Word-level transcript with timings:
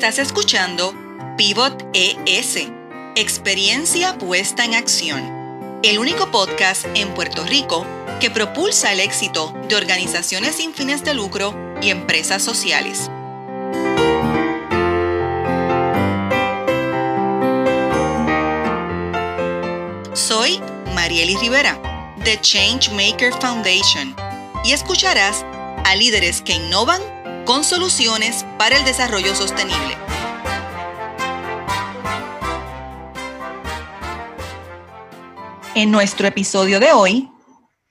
Estás 0.00 0.18
escuchando 0.18 0.94
Pivot 1.36 1.84
ES, 1.92 2.56
experiencia 3.16 4.16
puesta 4.16 4.64
en 4.64 4.74
acción, 4.74 5.78
el 5.82 5.98
único 5.98 6.30
podcast 6.30 6.86
en 6.94 7.12
Puerto 7.12 7.44
Rico 7.44 7.84
que 8.18 8.30
propulsa 8.30 8.94
el 8.94 9.00
éxito 9.00 9.52
de 9.68 9.76
organizaciones 9.76 10.56
sin 10.56 10.72
fines 10.72 11.04
de 11.04 11.12
lucro 11.12 11.54
y 11.82 11.90
empresas 11.90 12.42
sociales. 12.42 13.10
Soy 20.14 20.62
Marieli 20.94 21.36
Rivera, 21.36 21.78
de 22.24 22.40
Changemaker 22.40 23.34
Foundation, 23.34 24.16
y 24.64 24.72
escucharás 24.72 25.44
a 25.84 25.94
líderes 25.94 26.40
que 26.40 26.54
innovan 26.54 27.02
con 27.44 27.64
soluciones 27.64 28.44
para 28.58 28.76
el 28.76 28.84
desarrollo 28.84 29.34
sostenible. 29.34 29.96
En 35.74 35.90
nuestro 35.90 36.26
episodio 36.26 36.80
de 36.80 36.92
hoy, 36.92 37.30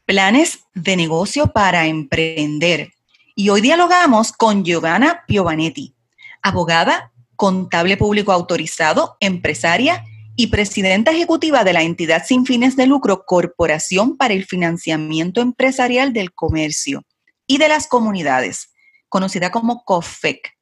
planes 0.06 0.60
de 0.74 0.96
negocio 0.96 1.48
para 1.48 1.88
emprender. 1.88 2.94
Y 3.36 3.50
hoy 3.50 3.62
dialogamos 3.62 4.32
con 4.32 4.64
Giovanna 4.64 5.24
Piovanetti, 5.28 5.96
abogada, 6.42 7.12
contable 7.36 7.96
público 7.96 8.32
autorizado, 8.32 9.16
empresaria 9.20 10.04
y 10.36 10.48
presidenta 10.48 11.12
ejecutiva 11.12 11.64
de 11.64 11.74
la 11.74 11.84
entidad 11.84 12.24
sin 12.26 12.46
fines 12.46 12.76
de 12.76 12.86
lucro 12.86 13.26
Corporación 13.26 14.18
para 14.18 14.34
el 14.34 14.46
Financiamiento 14.46 15.42
Empresarial 15.42 16.14
del 16.14 16.34
Comercio 16.34 17.04
y 17.48 17.58
de 17.58 17.70
las 17.70 17.88
Comunidades, 17.88 18.70
conocida 19.10 19.52
como 19.52 19.84
COFEC. 19.84 20.56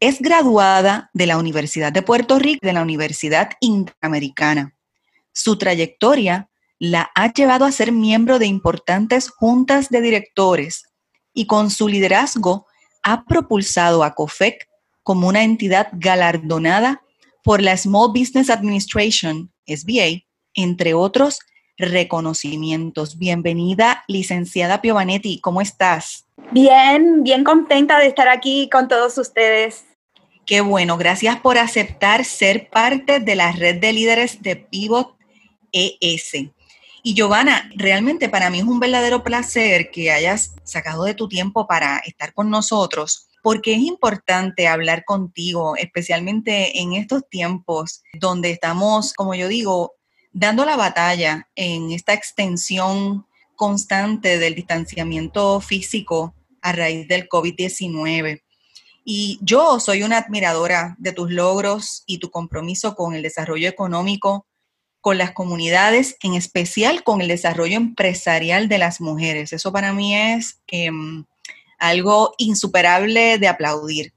Es 0.00 0.20
graduada 0.20 1.10
de 1.12 1.26
la 1.26 1.38
Universidad 1.38 1.92
de 1.92 2.02
Puerto 2.02 2.38
Rico 2.38 2.64
de 2.64 2.72
la 2.72 2.82
Universidad 2.82 3.50
Interamericana. 3.60 4.76
Su 5.32 5.58
trayectoria 5.58 6.48
la 6.78 7.10
ha 7.14 7.32
llevado 7.32 7.64
a 7.64 7.72
ser 7.72 7.90
miembro 7.90 8.38
de 8.38 8.46
importantes 8.46 9.30
juntas 9.30 9.88
de 9.88 10.00
directores 10.00 10.84
y 11.34 11.46
con 11.46 11.70
su 11.70 11.88
liderazgo 11.88 12.66
ha 13.02 13.24
propulsado 13.24 14.04
a 14.04 14.14
COFEC 14.14 14.68
como 15.02 15.28
una 15.28 15.42
entidad 15.42 15.88
galardonada 15.92 17.02
por 17.42 17.62
la 17.62 17.76
Small 17.76 18.10
Business 18.10 18.50
Administration, 18.50 19.52
SBA, 19.66 20.24
entre 20.54 20.94
otros 20.94 21.40
reconocimientos. 21.78 23.18
Bienvenida, 23.18 24.04
licenciada 24.06 24.82
Piovanetti, 24.82 25.40
¿cómo 25.40 25.60
estás? 25.60 26.27
Bien, 26.50 27.22
bien 27.22 27.44
contenta 27.44 27.98
de 27.98 28.06
estar 28.06 28.28
aquí 28.28 28.68
con 28.70 28.88
todos 28.88 29.18
ustedes. 29.18 29.84
Qué 30.46 30.62
bueno, 30.62 30.96
gracias 30.96 31.38
por 31.40 31.58
aceptar 31.58 32.24
ser 32.24 32.70
parte 32.70 33.20
de 33.20 33.36
la 33.36 33.52
red 33.52 33.80
de 33.80 33.92
líderes 33.92 34.40
de 34.42 34.56
Pivot 34.56 35.14
ES. 35.72 36.50
Y 37.02 37.14
Giovanna, 37.14 37.70
realmente 37.76 38.28
para 38.28 38.50
mí 38.50 38.58
es 38.58 38.64
un 38.64 38.80
verdadero 38.80 39.22
placer 39.22 39.90
que 39.90 40.10
hayas 40.10 40.54
sacado 40.64 41.04
de 41.04 41.14
tu 41.14 41.28
tiempo 41.28 41.66
para 41.66 41.98
estar 41.98 42.32
con 42.32 42.50
nosotros, 42.50 43.28
porque 43.42 43.74
es 43.74 43.80
importante 43.80 44.66
hablar 44.66 45.04
contigo, 45.04 45.76
especialmente 45.76 46.80
en 46.80 46.94
estos 46.94 47.28
tiempos 47.28 48.02
donde 48.14 48.50
estamos, 48.50 49.12
como 49.12 49.34
yo 49.34 49.48
digo, 49.48 49.94
dando 50.32 50.64
la 50.64 50.76
batalla 50.76 51.48
en 51.54 51.92
esta 51.92 52.14
extensión 52.14 53.26
constante 53.58 54.38
del 54.38 54.54
distanciamiento 54.54 55.60
físico 55.60 56.32
a 56.62 56.70
raíz 56.70 57.08
del 57.08 57.28
COVID-19. 57.28 58.40
Y 59.04 59.38
yo 59.42 59.80
soy 59.80 60.04
una 60.04 60.18
admiradora 60.18 60.94
de 60.98 61.12
tus 61.12 61.32
logros 61.32 62.04
y 62.06 62.18
tu 62.18 62.30
compromiso 62.30 62.94
con 62.94 63.14
el 63.14 63.22
desarrollo 63.22 63.68
económico, 63.68 64.46
con 65.00 65.18
las 65.18 65.32
comunidades, 65.32 66.16
en 66.22 66.34
especial 66.34 67.02
con 67.02 67.20
el 67.20 67.26
desarrollo 67.26 67.76
empresarial 67.76 68.68
de 68.68 68.78
las 68.78 69.00
mujeres. 69.00 69.52
Eso 69.52 69.72
para 69.72 69.92
mí 69.92 70.14
es 70.14 70.60
em, 70.68 71.24
algo 71.80 72.34
insuperable 72.38 73.38
de 73.38 73.48
aplaudir. 73.48 74.12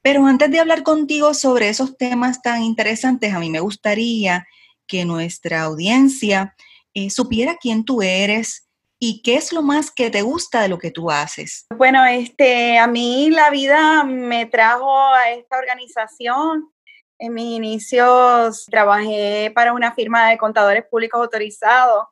Pero 0.00 0.24
antes 0.26 0.48
de 0.48 0.60
hablar 0.60 0.84
contigo 0.84 1.34
sobre 1.34 1.68
esos 1.68 1.96
temas 1.98 2.40
tan 2.40 2.62
interesantes, 2.62 3.34
a 3.34 3.40
mí 3.40 3.50
me 3.50 3.60
gustaría 3.60 4.46
que 4.86 5.04
nuestra 5.04 5.62
audiencia 5.62 6.54
eh, 6.94 7.10
supiera 7.10 7.56
quién 7.60 7.84
tú 7.84 8.02
eres 8.02 8.68
y 8.98 9.22
qué 9.22 9.36
es 9.36 9.52
lo 9.52 9.62
más 9.62 9.90
que 9.90 10.10
te 10.10 10.22
gusta 10.22 10.60
de 10.60 10.68
lo 10.68 10.78
que 10.78 10.90
tú 10.90 11.10
haces. 11.10 11.66
Bueno, 11.74 12.04
este, 12.04 12.78
a 12.78 12.86
mí 12.86 13.30
la 13.30 13.50
vida 13.50 14.04
me 14.04 14.46
trajo 14.46 14.94
a 15.14 15.30
esta 15.30 15.58
organización. 15.58 16.70
En 17.18 17.34
mis 17.34 17.56
inicios 17.56 18.66
trabajé 18.66 19.50
para 19.54 19.72
una 19.72 19.92
firma 19.92 20.28
de 20.30 20.38
contadores 20.38 20.84
públicos 20.90 21.20
autorizados, 21.20 22.06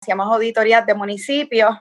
hacíamos 0.00 0.26
auditorías 0.32 0.84
de 0.84 0.94
municipios 0.94 1.76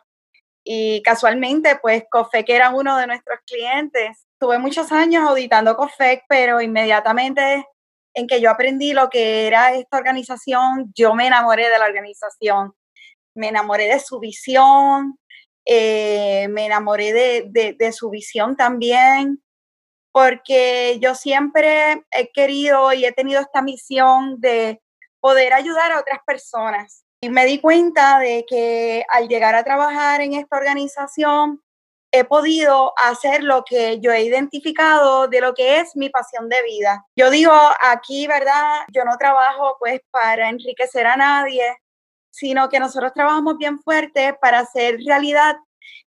y 0.63 1.01
casualmente 1.01 1.78
pues 1.81 2.03
COFEC 2.09 2.50
era 2.50 2.69
uno 2.69 2.97
de 2.97 3.07
nuestros 3.07 3.39
clientes. 3.45 4.25
Tuve 4.39 4.59
muchos 4.59 4.91
años 4.91 5.23
auditando 5.28 5.75
COFEC, 5.75 6.23
pero 6.28 6.62
inmediatamente 6.62 7.66
en 8.14 8.28
que 8.28 8.42
yo 8.42 8.50
aprendí 8.50 8.94
lo 8.94 9.10
que 9.10 9.48
era 9.48 9.74
esta 9.74 9.98
organización, 9.98 10.92
yo 10.96 11.14
me 11.16 11.28
enamoré 11.28 11.70
de 11.70 11.80
la 11.80 11.86
organización, 11.86 12.74
me 13.36 13.48
enamoré 13.48 13.88
de 13.88 14.00
su 14.00 14.20
visión, 14.20 15.18
eh, 15.66 16.48
me 16.50 16.66
enamoré 16.66 17.14
de, 17.14 17.76
de, 17.78 17.92
su 17.92 18.10
visión 18.10 18.56
también, 18.56 19.42
porque 20.12 20.98
yo 21.00 21.16
siempre 21.16 22.04
he 22.12 22.32
querido 22.34 22.92
y 22.94 23.06
he 23.06 23.12
tenido 23.12 23.42
esta 23.42 23.62
misión 23.62 24.42
de 24.42 24.82
poder 25.20 25.54
ayudar 25.54 25.92
a 25.92 26.00
otras 26.00 26.20
personas. 26.26 27.06
Y 27.22 27.30
me 27.30 27.46
di 27.46 27.60
cuenta 27.60 28.18
de 28.20 28.46
que 28.50 29.06
al 29.10 29.28
llegar 29.28 29.56
a 29.56 29.64
trabajar 29.64 30.22
en 30.22 30.34
esta 30.34 30.58
organización, 30.58 31.62
he 32.12 32.26
podido 32.26 32.94
hacer 32.98 33.44
lo 33.44 33.64
que 33.64 34.00
yo 34.02 34.12
he 34.12 34.24
identificado 34.24 35.28
de 35.28 35.40
lo 35.40 35.54
que 35.54 35.80
es 35.80 35.96
mi 35.96 36.10
pasión 36.10 36.50
de 36.50 36.62
vida. 36.64 37.06
Yo 37.16 37.30
digo 37.30 37.54
aquí, 37.80 38.28
¿verdad? 38.28 38.82
Yo 38.94 39.06
no 39.06 39.18
trabajo 39.18 39.78
pues 39.80 40.02
para 40.12 40.50
enriquecer 40.50 41.08
a 41.08 41.16
nadie, 41.16 41.78
sino 42.30 42.68
que 42.70 42.80
nosotros 42.80 43.14
trabajamos 43.14 43.58
bien 43.58 43.80
fuerte 43.80 44.34
para 44.42 44.60
hacer 44.60 44.98
realidad 45.06 45.56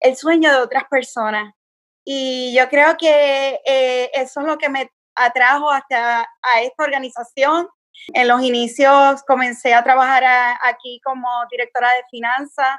el 0.01 0.17
sueño 0.17 0.51
de 0.51 0.59
otras 0.59 0.85
personas. 0.91 1.55
Y 2.05 2.53
yo 2.57 2.69
creo 2.69 2.97
que 2.97 3.61
eh, 3.65 4.11
eso 4.13 4.41
es 4.41 4.47
lo 4.47 4.59
que 4.59 4.69
me 4.69 4.91
atrajo 5.15 5.71
hasta 5.71 6.23
a 6.23 6.63
esta 6.63 6.83
organización. 6.83 7.69
En 8.09 8.27
los 8.27 8.43
inicios 8.43 9.23
comencé 9.25 9.73
a 9.73 9.85
trabajar 9.85 10.25
aquí 10.63 11.01
como 11.05 11.29
directora 11.49 11.89
de 11.91 12.03
finanzas 12.11 12.77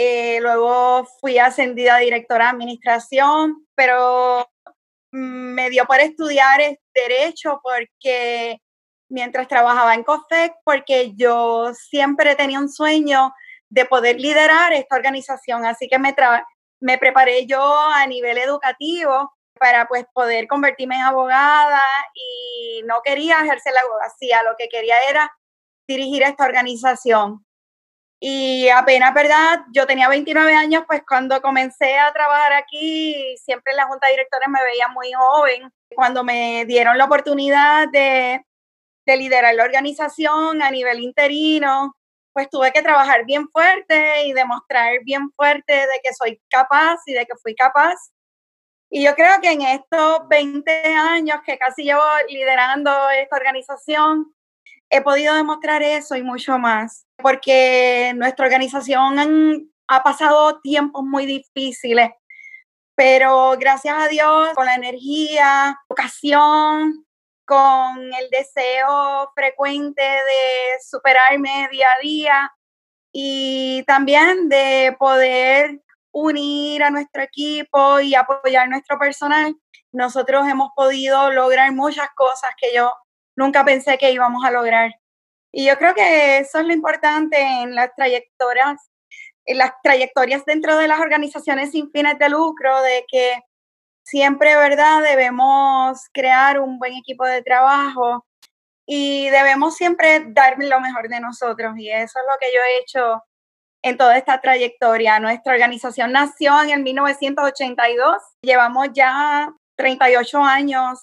eh, 0.00 0.38
luego 0.40 1.08
fui 1.20 1.38
ascendida 1.38 1.96
a 1.96 1.98
directora 1.98 2.44
de 2.44 2.50
administración, 2.50 3.66
pero 3.74 4.48
me 5.10 5.70
dio 5.70 5.86
por 5.86 5.98
estudiar 5.98 6.60
derecho 6.94 7.60
porque 7.64 8.60
mientras 9.10 9.48
trabajaba 9.48 9.94
en 9.94 10.04
COFEC, 10.04 10.52
porque 10.62 11.14
yo 11.16 11.72
siempre 11.74 12.36
tenía 12.36 12.60
un 12.60 12.68
sueño 12.68 13.34
de 13.70 13.86
poder 13.86 14.20
liderar 14.20 14.72
esta 14.72 14.94
organización, 14.94 15.66
así 15.66 15.88
que 15.88 15.98
me, 15.98 16.14
me 16.78 16.96
preparé 16.98 17.46
yo 17.46 17.60
a 17.60 18.06
nivel 18.06 18.38
educativo 18.38 19.32
para 19.58 19.88
pues 19.88 20.04
poder 20.14 20.46
convertirme 20.46 20.94
en 20.94 21.02
abogada 21.02 21.82
y 22.14 22.82
no 22.84 23.00
quería 23.02 23.40
ejercer 23.40 23.72
la 23.72 23.80
abogacía, 23.80 24.44
lo 24.44 24.54
que 24.56 24.68
quería 24.68 24.94
era 25.10 25.28
dirigir 25.88 26.22
esta 26.22 26.44
organización. 26.44 27.44
Y 28.20 28.68
apenas, 28.68 29.14
¿verdad? 29.14 29.60
Yo 29.72 29.86
tenía 29.86 30.08
29 30.08 30.52
años, 30.52 30.82
pues 30.88 31.02
cuando 31.06 31.40
comencé 31.40 31.98
a 31.98 32.12
trabajar 32.12 32.52
aquí, 32.52 33.36
siempre 33.36 33.72
en 33.72 33.76
la 33.76 33.86
junta 33.86 34.08
de 34.08 34.14
directores 34.14 34.48
me 34.48 34.62
veía 34.64 34.88
muy 34.88 35.12
joven. 35.12 35.72
Cuando 35.94 36.24
me 36.24 36.64
dieron 36.66 36.98
la 36.98 37.04
oportunidad 37.04 37.88
de, 37.92 38.44
de 39.06 39.16
liderar 39.16 39.54
la 39.54 39.64
organización 39.64 40.62
a 40.62 40.70
nivel 40.70 41.00
interino, 41.00 41.94
pues 42.32 42.50
tuve 42.50 42.72
que 42.72 42.82
trabajar 42.82 43.24
bien 43.24 43.48
fuerte 43.50 44.26
y 44.26 44.32
demostrar 44.32 45.02
bien 45.04 45.30
fuerte 45.32 45.72
de 45.72 46.00
que 46.02 46.12
soy 46.12 46.40
capaz 46.48 47.00
y 47.06 47.12
de 47.12 47.24
que 47.24 47.36
fui 47.40 47.54
capaz. 47.54 47.96
Y 48.90 49.04
yo 49.04 49.14
creo 49.14 49.40
que 49.40 49.52
en 49.52 49.62
estos 49.62 50.26
20 50.28 50.84
años 50.94 51.40
que 51.44 51.58
casi 51.58 51.84
llevo 51.84 52.02
liderando 52.28 53.10
esta 53.10 53.36
organización, 53.36 54.34
he 54.90 55.02
podido 55.02 55.34
demostrar 55.34 55.82
eso 55.82 56.16
y 56.16 56.22
mucho 56.22 56.58
más, 56.58 57.06
porque 57.16 58.12
nuestra 58.16 58.46
organización 58.46 59.70
ha 59.86 60.02
pasado 60.02 60.60
tiempos 60.60 61.04
muy 61.04 61.26
difíciles, 61.26 62.10
pero 62.94 63.56
gracias 63.58 63.96
a 63.96 64.08
Dios, 64.08 64.50
con 64.54 64.66
la 64.66 64.74
energía, 64.74 65.78
vocación, 65.88 67.06
con 67.44 68.12
el 68.12 68.28
deseo 68.30 69.30
frecuente 69.34 70.02
de 70.02 70.78
superarme 70.86 71.68
día 71.70 71.88
a 71.96 72.02
día 72.02 72.52
y 73.12 73.84
también 73.86 74.48
de 74.48 74.94
poder 74.98 75.80
unir 76.12 76.82
a 76.82 76.90
nuestro 76.90 77.22
equipo 77.22 78.00
y 78.00 78.14
apoyar 78.14 78.68
nuestro 78.68 78.98
personal, 78.98 79.54
nosotros 79.92 80.46
hemos 80.46 80.70
podido 80.74 81.30
lograr 81.30 81.72
muchas 81.72 82.08
cosas 82.14 82.50
que 82.60 82.74
yo 82.74 82.92
nunca 83.38 83.64
pensé 83.64 83.96
que 83.98 84.10
íbamos 84.10 84.44
a 84.44 84.50
lograr. 84.50 84.90
Y 85.52 85.66
yo 85.66 85.78
creo 85.78 85.94
que 85.94 86.38
eso 86.38 86.58
es 86.58 86.66
lo 86.66 86.72
importante 86.72 87.40
en 87.40 87.74
las 87.74 87.94
trayectorias, 87.94 88.90
en 89.46 89.58
las 89.58 89.72
trayectorias 89.82 90.44
dentro 90.44 90.76
de 90.76 90.88
las 90.88 91.00
organizaciones 91.00 91.70
sin 91.70 91.90
fines 91.90 92.18
de 92.18 92.28
lucro, 92.28 92.82
de 92.82 93.06
que 93.08 93.40
siempre, 94.02 94.56
¿verdad? 94.56 95.02
Debemos 95.02 96.00
crear 96.12 96.58
un 96.58 96.78
buen 96.78 96.94
equipo 96.94 97.24
de 97.24 97.42
trabajo 97.42 98.26
y 98.86 99.30
debemos 99.30 99.76
siempre 99.76 100.24
dar 100.28 100.56
lo 100.58 100.80
mejor 100.80 101.08
de 101.08 101.20
nosotros. 101.20 101.74
Y 101.78 101.90
eso 101.90 102.18
es 102.18 102.24
lo 102.28 102.38
que 102.40 102.52
yo 102.52 102.60
he 102.60 102.78
hecho 102.80 103.22
en 103.82 103.96
toda 103.96 104.18
esta 104.18 104.40
trayectoria. 104.40 105.20
Nuestra 105.20 105.52
organización 105.52 106.10
nació 106.10 106.60
en 106.62 106.70
el 106.70 106.82
1982. 106.82 108.16
Llevamos 108.42 108.88
ya 108.92 109.54
38 109.76 110.42
años 110.42 110.98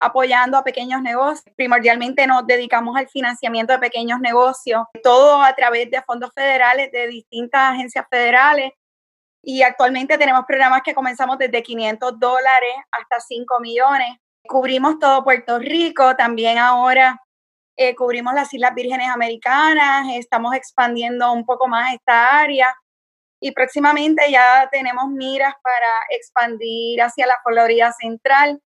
apoyando 0.00 0.56
a 0.56 0.64
pequeños 0.64 1.02
negocios. 1.02 1.54
Primordialmente 1.56 2.26
nos 2.26 2.46
dedicamos 2.46 2.96
al 2.96 3.08
financiamiento 3.08 3.72
de 3.74 3.78
pequeños 3.78 4.18
negocios, 4.20 4.84
todo 5.02 5.42
a 5.42 5.54
través 5.54 5.90
de 5.90 6.02
fondos 6.02 6.30
federales 6.34 6.90
de 6.90 7.06
distintas 7.06 7.72
agencias 7.72 8.06
federales. 8.10 8.72
Y 9.42 9.62
actualmente 9.62 10.18
tenemos 10.18 10.44
programas 10.46 10.82
que 10.82 10.94
comenzamos 10.94 11.38
desde 11.38 11.62
500 11.62 12.18
dólares 12.18 12.74
hasta 12.90 13.20
5 13.20 13.60
millones. 13.60 14.16
Cubrimos 14.46 14.98
todo 14.98 15.22
Puerto 15.22 15.58
Rico, 15.58 16.16
también 16.16 16.58
ahora 16.58 17.20
eh, 17.76 17.94
cubrimos 17.94 18.34
las 18.34 18.52
Islas 18.52 18.74
Vírgenes 18.74 19.08
Americanas, 19.08 20.06
estamos 20.14 20.54
expandiendo 20.54 21.32
un 21.32 21.46
poco 21.46 21.66
más 21.66 21.94
esta 21.94 22.38
área 22.38 22.74
y 23.40 23.52
próximamente 23.52 24.30
ya 24.30 24.68
tenemos 24.70 25.08
miras 25.08 25.54
para 25.62 25.88
expandir 26.10 27.00
hacia 27.00 27.26
la 27.26 27.36
Florida 27.42 27.90
Central. 27.92 28.60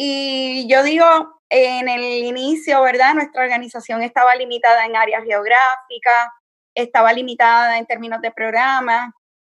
Y 0.00 0.68
yo 0.68 0.84
digo, 0.84 1.40
en 1.50 1.88
el 1.88 2.24
inicio, 2.24 2.80
¿verdad? 2.82 3.14
Nuestra 3.14 3.42
organización 3.42 4.00
estaba 4.00 4.36
limitada 4.36 4.86
en 4.86 4.94
áreas 4.94 5.24
geográficas, 5.24 6.28
estaba 6.72 7.12
limitada 7.12 7.78
en 7.78 7.84
términos 7.84 8.20
de 8.20 8.30
programas. 8.30 9.10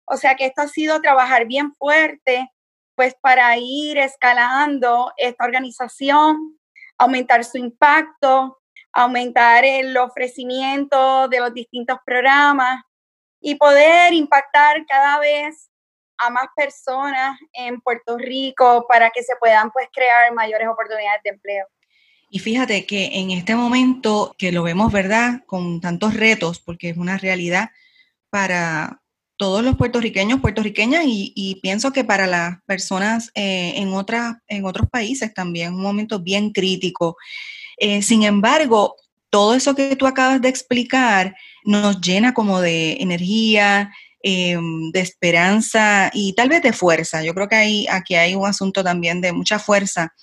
O 0.04 0.18
sea 0.18 0.34
que 0.36 0.48
esto 0.48 0.64
ha 0.64 0.68
sido 0.68 1.00
trabajar 1.00 1.46
bien 1.46 1.76
fuerte, 1.76 2.50
pues 2.96 3.14
para 3.22 3.56
ir 3.58 4.00
escalando 4.00 5.14
esta 5.16 5.46
organización, 5.46 6.58
aumentar 6.98 7.44
su 7.44 7.60
impacto, 7.60 8.58
aumentar 8.94 9.64
el 9.64 9.96
ofrecimiento 9.96 11.28
de 11.28 11.40
los 11.40 11.54
distintos 11.54 12.00
programas 12.04 12.82
y 13.40 13.54
poder 13.56 14.12
impactar 14.14 14.88
cada 14.88 15.20
vez 15.20 15.71
a 16.22 16.30
más 16.30 16.48
personas 16.56 17.40
en 17.54 17.82
Puerto 17.82 18.18
Rico 18.18 18.86
para 18.88 19.10
que 19.10 19.24
se 19.24 19.36
puedan 19.40 19.72
pues 19.72 19.88
crear 19.94 20.34
mayores 20.34 20.68
oportunidades 20.68 21.22
de 21.24 21.30
empleo. 21.32 21.66
Y 22.30 22.40
fíjate 22.40 22.86
que 22.86 23.20
en 23.20 23.32
este 23.32 23.56
momento 23.56 24.34
que 24.38 24.54
lo 24.54 24.64
vemos, 24.64 24.92
¿verdad? 24.92 25.44
Con 25.46 25.82
tantos 25.82 26.14
retos, 26.14 26.60
porque 26.60 26.90
es 26.90 26.98
una 26.98 27.18
realidad 27.18 27.72
para 28.30 29.02
todos 29.36 29.64
los 29.64 29.76
puertorriqueños, 29.76 30.40
puertorriqueñas 30.40 31.04
y, 31.06 31.60
pienso 31.62 31.92
que 31.92 32.04
para 32.04 32.28
las 32.28 32.62
personas 32.66 33.32
eh, 33.34 33.74
en, 33.76 33.92
otras, 33.92 34.36
en 34.48 34.66
otros 34.66 34.88
países 34.90 35.34
también, 35.34 35.74
un 35.74 35.82
momento 35.82 36.20
bien 36.20 36.52
crítico. 36.52 37.18
Eh, 37.78 38.04
sin 38.04 38.24
embargo, 38.24 38.96
todo 39.32 39.56
eso 39.56 39.74
que 39.74 39.96
tú 39.96 40.06
acabas 40.06 40.42
de 40.42 40.50
explicar 40.50 41.36
nos 41.66 42.00
llena 42.00 42.34
como 42.34 42.62
de 42.62 42.98
energía, 43.02 43.92
em, 44.24 44.92
de 44.92 45.00
esperanza 45.00 46.10
y 46.14 46.34
tal 46.34 46.50
vez 46.50 46.62
de 46.62 46.74
fuerza. 46.74 47.24
Yo 47.24 47.34
creo 47.34 47.48
que 47.48 47.56
hay, 47.56 47.88
aquí 47.88 48.16
hay 48.16 48.36
un 48.36 48.46
asunto 48.46 48.84
también 48.84 49.22
de 49.22 49.34
mucha 49.34 49.60
fuerza, 49.60 50.14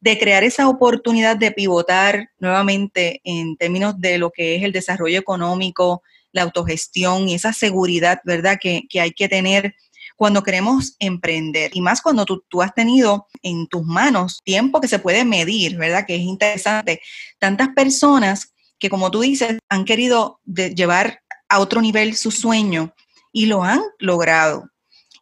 de 0.00 0.18
crear 0.18 0.44
esa 0.44 0.68
oportunidad 0.68 1.36
de 1.36 1.50
pivotar 1.50 2.30
nuevamente 2.38 3.20
en 3.24 3.56
términos 3.56 4.00
de 4.00 4.18
lo 4.18 4.30
que 4.30 4.56
es 4.56 4.62
el 4.62 4.72
desarrollo 4.72 5.18
económico, 5.18 6.02
la 6.32 6.42
autogestión 6.42 7.28
y 7.28 7.34
esa 7.34 7.52
seguridad, 7.52 8.20
¿verdad?, 8.24 8.58
que, 8.60 8.82
que 8.88 9.00
hay 9.00 9.10
que 9.10 9.28
tener 9.28 9.74
cuando 10.18 10.42
queremos 10.42 10.96
emprender 10.98 11.70
y 11.74 11.80
más 11.80 12.02
cuando 12.02 12.24
tú, 12.24 12.44
tú, 12.48 12.60
has 12.60 12.74
tenido 12.74 13.28
en 13.40 13.68
tus 13.68 13.84
manos 13.84 14.40
tiempo 14.42 14.80
que 14.80 14.88
se 14.88 14.98
puede 14.98 15.24
medir, 15.24 15.76
¿verdad? 15.76 16.04
Que 16.06 16.16
es 16.16 16.22
interesante. 16.22 17.00
Tantas 17.38 17.68
personas 17.68 18.52
que, 18.80 18.90
como 18.90 19.12
tú 19.12 19.20
dices, 19.20 19.58
han 19.68 19.84
querido 19.84 20.40
llevar 20.44 21.20
a 21.48 21.60
otro 21.60 21.80
nivel 21.80 22.16
su 22.16 22.32
sueño 22.32 22.94
y 23.32 23.46
lo 23.46 23.62
han 23.62 23.80
logrado. 23.98 24.68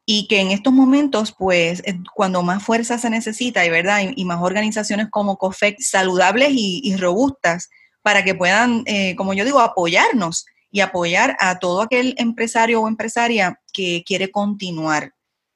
Y 0.05 0.29
que 0.29 0.41
en 0.41 0.53
estos 0.53 0.73
momentos, 0.73 1.35
pues, 1.37 1.83
cuando 2.15 2.43
más 2.43 2.63
fuerza 2.63 2.99
se 2.99 3.11
necesita, 3.11 3.65
y 3.65 3.71
verdad, 3.71 4.03
y, 4.15 4.25
más 4.25 4.41
organizaciones 4.41 5.09
como 5.11 5.37
COFEC 5.37 5.81
saludables 5.81 6.51
y, 6.53 6.95
robustas 6.97 7.69
para 8.03 8.23
que 8.23 8.35
puedan, 8.35 8.85
eh, 8.87 9.17
como 9.17 9.35
yo 9.35 9.45
digo, 9.45 9.61
apoyarnos 9.61 10.47
y 10.71 10.81
apoyar 10.81 11.37
a 11.41 11.59
todo 11.59 11.83
aquel 11.83 12.15
empresario 12.19 12.81
o 12.81 12.89
empresaria 12.89 13.61
que 13.73 14.05
quiere 14.07 14.31
continuar. 14.31 15.13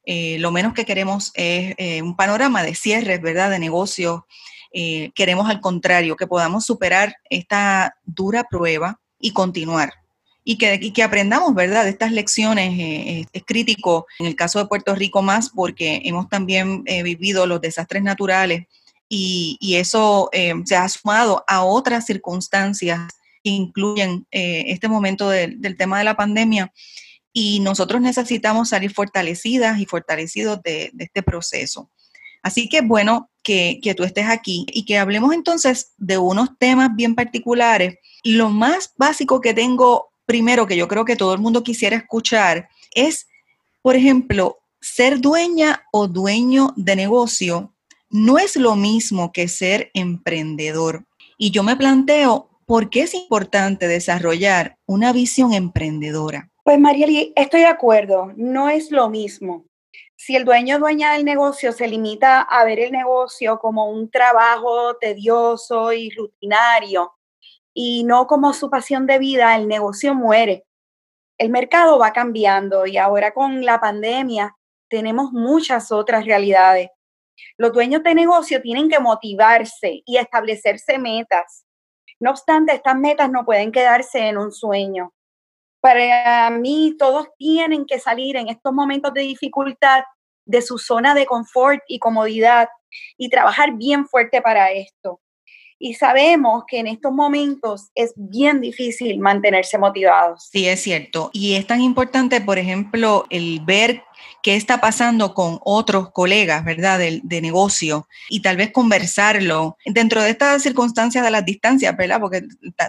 Eh, 0.07 0.39
lo 0.39 0.51
menos 0.51 0.73
que 0.73 0.85
queremos 0.85 1.31
es 1.35 1.75
eh, 1.79 2.03
un 2.03 2.17
panorama 2.17 2.63
de 2.63 2.75
cierres, 2.75 3.21
¿verdad? 3.21 3.51
De 3.51 3.59
negocios. 3.59 4.23
Eh, 4.73 5.11
queremos 5.15 5.49
al 5.49 5.61
contrario, 5.61 6.17
que 6.17 6.27
podamos 6.27 6.65
superar 6.65 7.15
esta 7.29 7.95
dura 8.05 8.45
prueba 8.45 9.01
y 9.19 9.33
continuar. 9.33 9.93
Y 10.43 10.57
que, 10.57 10.93
que 10.93 11.03
aprendamos, 11.03 11.55
¿verdad? 11.55 11.85
De 11.85 11.91
estas 11.91 12.13
lecciones 12.13 13.27
es 13.33 13.43
crítico 13.45 14.07
en 14.19 14.27
el 14.27 14.37
caso 14.37 14.59
de 14.59 14.67
Puerto 14.67 14.95
Rico 14.95 15.23
más 15.23 15.51
porque 15.51 16.01
hemos 16.05 16.29
también 16.29 16.83
vivido 16.83 17.47
los 17.47 17.61
desastres 17.61 18.03
naturales 18.03 18.67
y, 19.09 19.59
y 19.61 19.75
eso 19.75 20.31
se 20.65 20.77
ha 20.77 20.89
sumado 20.89 21.45
a 21.47 21.63
otras 21.63 22.07
circunstancias 22.07 23.01
incluyen 23.43 24.27
eh, 24.31 24.65
este 24.69 24.89
momento 24.89 25.29
del 25.31 25.77
tema 25.77 25.99
de 25.99 26.05
la 26.05 26.17
pandemia 26.17 26.73
y 27.33 27.61
nosotros 27.61 28.01
necesitamos 28.01 28.71
salir 28.71 28.93
fortalecidas 28.93 29.79
y 29.79 29.87
fortalecidos 29.87 30.63
de, 30.63 30.93
este 30.99 31.23
proceso. 31.23 31.91
Así 32.43 32.69
que 32.69 32.81
bueno 32.81 33.31
que, 33.43 33.79
que, 33.83 33.95
tú 33.95 34.05
estés 34.05 34.27
aquí 34.27 34.67
y 34.73 34.85
que 34.85 34.99
hablemos 34.99 35.33
entonces 35.35 35.93
de 35.99 36.19
unos 36.19 36.51
temas 36.59 36.95
bien 36.95 37.15
particulares. 37.15 37.97
Lo 38.25 38.51
más 38.51 38.93
básico 38.97 39.41
que 39.41 39.55
tengo 39.55 40.10
primero, 40.31 40.69
que 40.69 40.77
yo 40.77 40.87
creo 40.87 41.05
que 41.05 41.17
todo 41.17 41.35
el 41.35 41.41
mundo 41.41 41.65
quisiera 41.65 41.97
escuchar, 41.97 42.69
es, 42.95 43.27
por 43.83 43.97
ejemplo, 43.97 44.61
ser 44.81 45.21
dueña 45.21 45.83
o 45.91 46.07
dueño 46.07 46.73
de 46.77 46.95
negocio 46.95 47.75
no 48.11 48.39
es 48.39 48.55
lo 48.55 48.77
mismo 48.77 49.33
que 49.33 49.49
ser 49.49 49.91
emprendedor. 49.93 51.05
Y 51.37 51.51
yo 51.51 51.65
me 51.65 51.75
planteo 51.75 52.49
¿por 52.65 52.91
qué 52.91 53.01
es 53.01 53.15
importante 53.15 53.89
desarrollar 53.89 54.77
una 54.87 55.13
visión 55.13 55.53
emprendedora? 55.53 56.49
Pues 56.63 56.79
Marieli, 56.79 57.33
estoy 57.35 57.63
de 57.63 57.67
acuerdo, 57.67 58.33
no 58.37 58.69
es 58.69 58.93
lo 58.93 59.11
mismo. 59.11 59.65
Si 60.15 60.37
el 60.37 60.45
dueño 60.45 60.77
o 60.77 60.79
dueña 60.79 61.15
del 61.15 61.25
negocio 61.25 61.73
se 61.73 61.89
limita 61.89 62.43
a 62.43 62.65
ver 62.65 62.79
el 62.79 62.93
negocio 62.93 63.59
como 63.59 63.91
un 63.91 64.09
trabajo 64.09 64.95
tedioso 65.01 65.93
y 65.93 66.11
rutinario 66.11 67.15
y 67.75 68.05
no 68.05 68.27
como 68.27 68.53
su 68.53 68.71
pasión 68.71 69.07
de 69.07 69.19
vida, 69.19 69.57
el 69.57 69.69
negocio 69.69 70.15
muere. 70.15 70.65
El 71.39 71.51
mercado 71.51 71.99
va 71.99 72.13
cambiando 72.13 72.87
y 72.87 72.97
ahora 72.99 73.33
con 73.33 73.65
la 73.65 73.81
pandemia 73.81 74.57
tenemos 74.89 75.33
muchas 75.33 75.91
otras 75.93 76.25
realidades. 76.25 76.91
Los 77.57 77.73
dueños 77.73 78.03
de 78.03 78.15
negocio 78.15 78.61
tienen 78.61 78.89
que 78.89 79.01
motivarse 79.01 80.03
y 80.05 80.19
establecerse 80.19 80.99
metas 80.99 81.65
no 82.21 82.31
obstante, 82.31 82.75
estas 82.75 82.97
metas 82.97 83.31
no 83.31 83.47
pueden 83.47 83.73
quedarse 83.73 84.29
en 84.29 84.37
un 84.37 84.53
sueño. 84.53 85.15
Para 85.81 86.51
mí, 86.51 86.95
todos 86.99 87.29
tienen 87.39 87.87
que 87.87 87.99
salir 87.99 88.37
en 88.37 88.49
estos 88.49 88.75
momentos 88.75 89.15
de 89.15 89.23
dificultad 89.23 90.03
de 90.45 90.61
su 90.61 90.77
zona 90.77 91.15
de 91.15 91.25
confort 91.25 91.83
y 91.89 91.99
comodidad 91.99 92.69
y 93.17 93.31
trabajar 93.31 93.73
bien 93.77 94.07
fuerte 94.07 94.43
para 94.43 94.71
esto. 94.71 95.21
Y 95.83 95.95
sabemos 95.95 96.65
que 96.69 96.79
en 96.79 96.87
estos 96.87 97.11
momentos 97.11 97.89
es 97.95 98.13
bien 98.15 98.61
difícil 98.61 99.19
mantenerse 99.19 99.79
motivados. 99.79 100.51
Sí, 100.53 100.69
es 100.69 100.83
cierto. 100.83 101.31
Y 101.33 101.55
es 101.55 101.67
tan 101.67 101.81
importante, 101.81 102.43
por 102.43 102.59
ejemplo, 102.59 103.25
el 103.31 103.61
ver 103.65 104.03
qué 104.43 104.57
está 104.57 104.83
pasando 104.83 105.33
con 105.33 105.59
otros 105.63 106.11
colegas, 106.13 106.67
¿verdad?, 106.67 106.99
de, 106.99 107.41
negocio 107.41 108.07
y 108.29 108.43
tal 108.43 108.59
vez 108.59 108.73
conversarlo 108.73 109.79
dentro 109.87 110.23
de 110.23 110.29
estas 110.29 110.63
circunstancias 110.63 111.25
de 111.25 111.31
las 111.31 111.47
distancias, 111.47 111.97
¿verdad? 111.97 112.21
Porque 112.21 112.43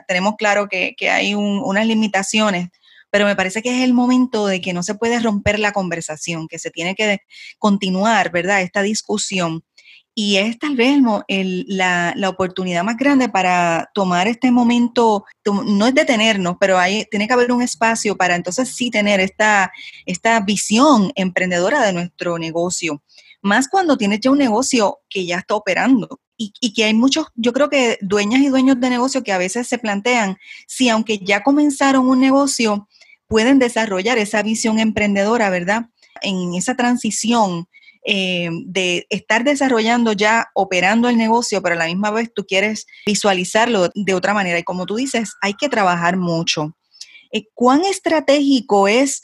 tenemos 0.05 0.35
claro 0.37 0.67
que, 0.67 0.93
hay 1.09 1.33
unas 1.33 1.87
limitaciones, 1.87 2.69
pero 3.09 3.25
me 3.25 3.37
parece 3.37 3.61
que 3.61 3.77
es 3.77 3.85
el 3.85 3.93
momento 3.93 4.47
de 4.47 4.59
que 4.59 4.73
no 4.73 4.83
se 4.83 4.95
puede 4.95 5.17
romper 5.21 5.59
la 5.59 5.71
conversación, 5.71 6.49
que 6.49 6.59
se 6.59 6.71
tiene 6.71 6.93
que 6.93 7.19
continuar, 7.57 8.31
¿verdad?, 8.31 8.61
esta 8.61 8.81
discusión 8.81 9.63
y 10.13 10.37
es 10.37 10.59
tal 10.59 10.75
vez 10.75 10.99
la, 11.67 12.13
oportunidad 12.27 12.83
más 12.83 12.97
grande 12.97 13.29
para 13.29 13.89
tomar 13.93 14.27
este 14.27 14.51
momento, 14.51 15.23
no 15.45 15.87
es 15.87 15.93
detenernos, 15.93 16.57
pero 16.59 16.77
hay, 16.77 17.05
tiene 17.09 17.27
que 17.27 17.33
haber 17.33 17.51
un 17.51 17.61
espacio 17.61 18.17
para 18.17 18.35
entonces 18.35 18.75
sí 18.75 18.91
tener 18.91 19.19
esta, 19.19 19.71
esta 20.05 20.39
visión 20.41 21.11
emprendedora 21.15 21.85
de 21.85 21.93
nuestro 21.93 22.37
negocio. 22.37 23.01
Más 23.41 23.67
cuando 23.69 23.97
tienes 23.97 24.19
ya 24.19 24.31
un 24.31 24.37
negocio 24.37 24.99
que 25.09 25.25
ya 25.25 25.39
está 25.39 25.55
operando. 25.55 26.19
Y, 26.37 26.53
y, 26.59 26.73
que 26.73 26.85
hay 26.85 26.95
muchos, 26.95 27.27
yo 27.35 27.53
creo 27.53 27.69
que 27.69 27.99
dueñas 28.01 28.41
y 28.41 28.47
dueños 28.47 28.79
de 28.79 28.89
negocio 28.89 29.21
que 29.21 29.31
a 29.31 29.37
veces 29.37 29.67
se 29.67 29.77
plantean 29.77 30.37
si 30.67 30.89
aunque 30.89 31.19
ya 31.19 31.43
comenzaron 31.43 32.09
un 32.09 32.19
negocio, 32.19 32.87
pueden 33.27 33.59
desarrollar 33.59 34.17
esa 34.17 34.41
visión 34.41 34.79
emprendedora, 34.79 35.51
¿verdad? 35.51 35.85
En 36.23 36.55
esa 36.55 36.75
transición 36.75 37.67
eh, 38.03 38.49
de 38.65 39.05
estar 39.09 39.43
desarrollando 39.43 40.13
ya, 40.13 40.49
operando 40.53 41.07
el 41.07 41.17
negocio, 41.17 41.61
pero 41.61 41.75
a 41.75 41.77
la 41.77 41.85
misma 41.85 42.11
vez 42.11 42.31
tú 42.33 42.45
quieres 42.45 42.87
visualizarlo 43.05 43.89
de 43.93 44.13
otra 44.13 44.33
manera. 44.33 44.57
Y 44.57 44.63
como 44.63 44.85
tú 44.85 44.95
dices, 44.95 45.33
hay 45.41 45.53
que 45.53 45.69
trabajar 45.69 46.17
mucho. 46.17 46.75
Eh, 47.31 47.45
¿Cuán 47.53 47.85
estratégico 47.85 48.87
es 48.87 49.21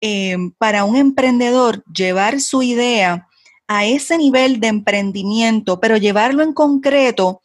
eh, 0.00 0.36
para 0.58 0.84
un 0.84 0.96
emprendedor 0.96 1.84
llevar 1.92 2.40
su 2.40 2.62
idea 2.62 3.26
a 3.68 3.84
ese 3.84 4.16
nivel 4.16 4.58
de 4.60 4.68
emprendimiento, 4.68 5.78
pero 5.78 5.96
llevarlo 5.96 6.42
en 6.42 6.52
concreto 6.52 7.42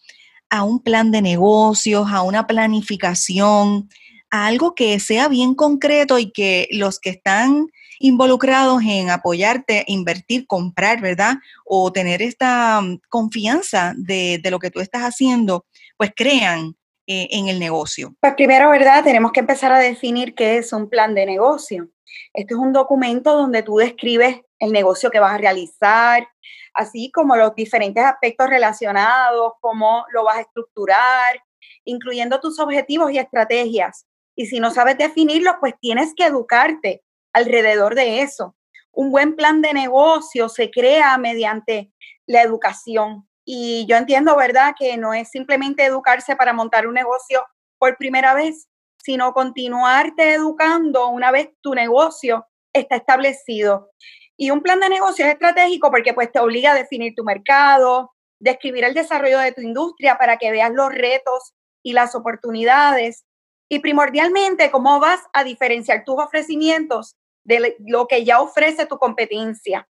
a 0.49 0.63
un 0.63 0.81
plan 0.81 1.11
de 1.11 1.21
negocios, 1.21 2.07
a 2.09 2.21
una 2.21 2.47
planificación, 2.47 3.89
a 4.31 4.47
algo 4.47 4.73
que 4.73 4.99
sea 4.99 5.27
bien 5.27 5.53
concreto 5.53 6.17
y 6.17 6.31
que 6.31 6.67
los 6.71 6.99
que 6.99 7.09
están 7.09 7.67
involucrados 7.99 8.81
en 8.83 9.09
apoyarte, 9.09 9.83
invertir, 9.87 10.47
comprar, 10.47 11.01
¿verdad? 11.01 11.35
O 11.65 11.91
tener 11.91 12.21
esta 12.21 12.81
mm, 12.81 13.01
confianza 13.09 13.93
de, 13.97 14.41
lo 14.49 14.59
que 14.59 14.71
tú 14.71 14.79
estás 14.79 15.03
haciendo, 15.03 15.65
pues 15.97 16.11
crean 16.15 16.75
eh, 17.07 17.27
en 17.31 17.47
el 17.47 17.59
negocio. 17.59 18.15
Pues 18.19 18.33
primero, 18.35 18.69
¿verdad? 18.69 19.03
Tenemos 19.03 19.31
que 19.31 19.39
empezar 19.39 19.71
a 19.71 19.79
definir 19.79 20.35
qué 20.35 20.57
es 20.57 20.73
un 20.73 20.89
plan 20.89 21.15
de 21.15 21.25
negocio. 21.25 21.89
Este 22.33 22.53
es 22.53 22.59
un 22.59 22.73
documento 22.73 23.35
donde 23.35 23.63
tú 23.63 23.77
describes 23.77 24.41
el 24.59 24.71
negocio 24.71 25.11
que 25.11 25.19
vas 25.19 25.33
a 25.33 25.37
realizar, 25.37 26.27
así 26.73 27.11
como 27.11 27.35
los 27.35 27.55
diferentes 27.55 28.03
aspectos 28.03 28.49
relacionados, 28.49 29.53
cómo 29.59 30.05
lo 30.13 30.23
vas 30.23 30.37
a 30.37 30.41
estructurar, 30.41 31.41
incluyendo 31.83 32.39
tus 32.39 32.59
objetivos 32.59 33.11
y 33.11 33.17
estrategias. 33.17 34.05
Y 34.35 34.47
si 34.47 34.59
no 34.59 34.71
sabes 34.71 34.97
definirlos, 34.97 35.55
pues 35.59 35.73
tienes 35.79 36.13
que 36.15 36.25
educarte 36.25 37.03
alrededor 37.35 37.95
de 37.95 38.21
eso. 38.21 38.55
Un 38.93 39.11
buen 39.11 39.35
plan 39.35 39.61
de 39.61 39.73
negocio 39.73 40.47
se 40.47 40.71
crea 40.71 41.17
mediante 41.17 41.91
la 42.25 42.41
educación. 42.41 43.27
Y 43.43 43.85
yo 43.87 43.97
entiendo, 43.97 44.35
¿verdad?, 44.37 44.73
que 44.79 44.95
no 44.97 45.13
es 45.13 45.29
simplemente 45.29 45.83
educarse 45.83 46.35
para 46.37 46.53
montar 46.53 46.87
un 46.87 46.93
negocio 46.93 47.45
por 47.77 47.97
primera 47.97 48.33
vez, 48.33 48.69
sino 49.03 49.33
continuarte 49.33 50.33
educando 50.33 51.09
una 51.09 51.29
vez 51.29 51.49
tu 51.61 51.75
negocio 51.75 52.47
está 52.73 52.95
establecido. 52.95 53.91
Y 54.37 54.51
un 54.51 54.61
plan 54.61 54.79
de 54.79 54.89
negocio 54.89 55.25
es 55.25 55.33
estratégico 55.33 55.91
porque 55.91 56.13
pues 56.13 56.31
te 56.31 56.39
obliga 56.39 56.71
a 56.71 56.75
definir 56.75 57.13
tu 57.15 57.23
mercado, 57.23 58.13
describir 58.39 58.85
el 58.85 58.93
desarrollo 58.93 59.39
de 59.39 59.51
tu 59.51 59.61
industria 59.61 60.17
para 60.17 60.37
que 60.37 60.51
veas 60.51 60.71
los 60.71 60.91
retos 60.91 61.53
y 61.83 61.93
las 61.93 62.15
oportunidades 62.15 63.25
y 63.69 63.79
primordialmente 63.79 64.71
cómo 64.71 64.99
vas 64.99 65.19
a 65.33 65.43
diferenciar 65.43 66.03
tus 66.05 66.15
ofrecimientos 66.17 67.15
de 67.45 67.75
lo 67.79 68.07
que 68.07 68.25
ya 68.25 68.41
ofrece 68.41 68.85
tu 68.85 68.97
competencia. 68.97 69.87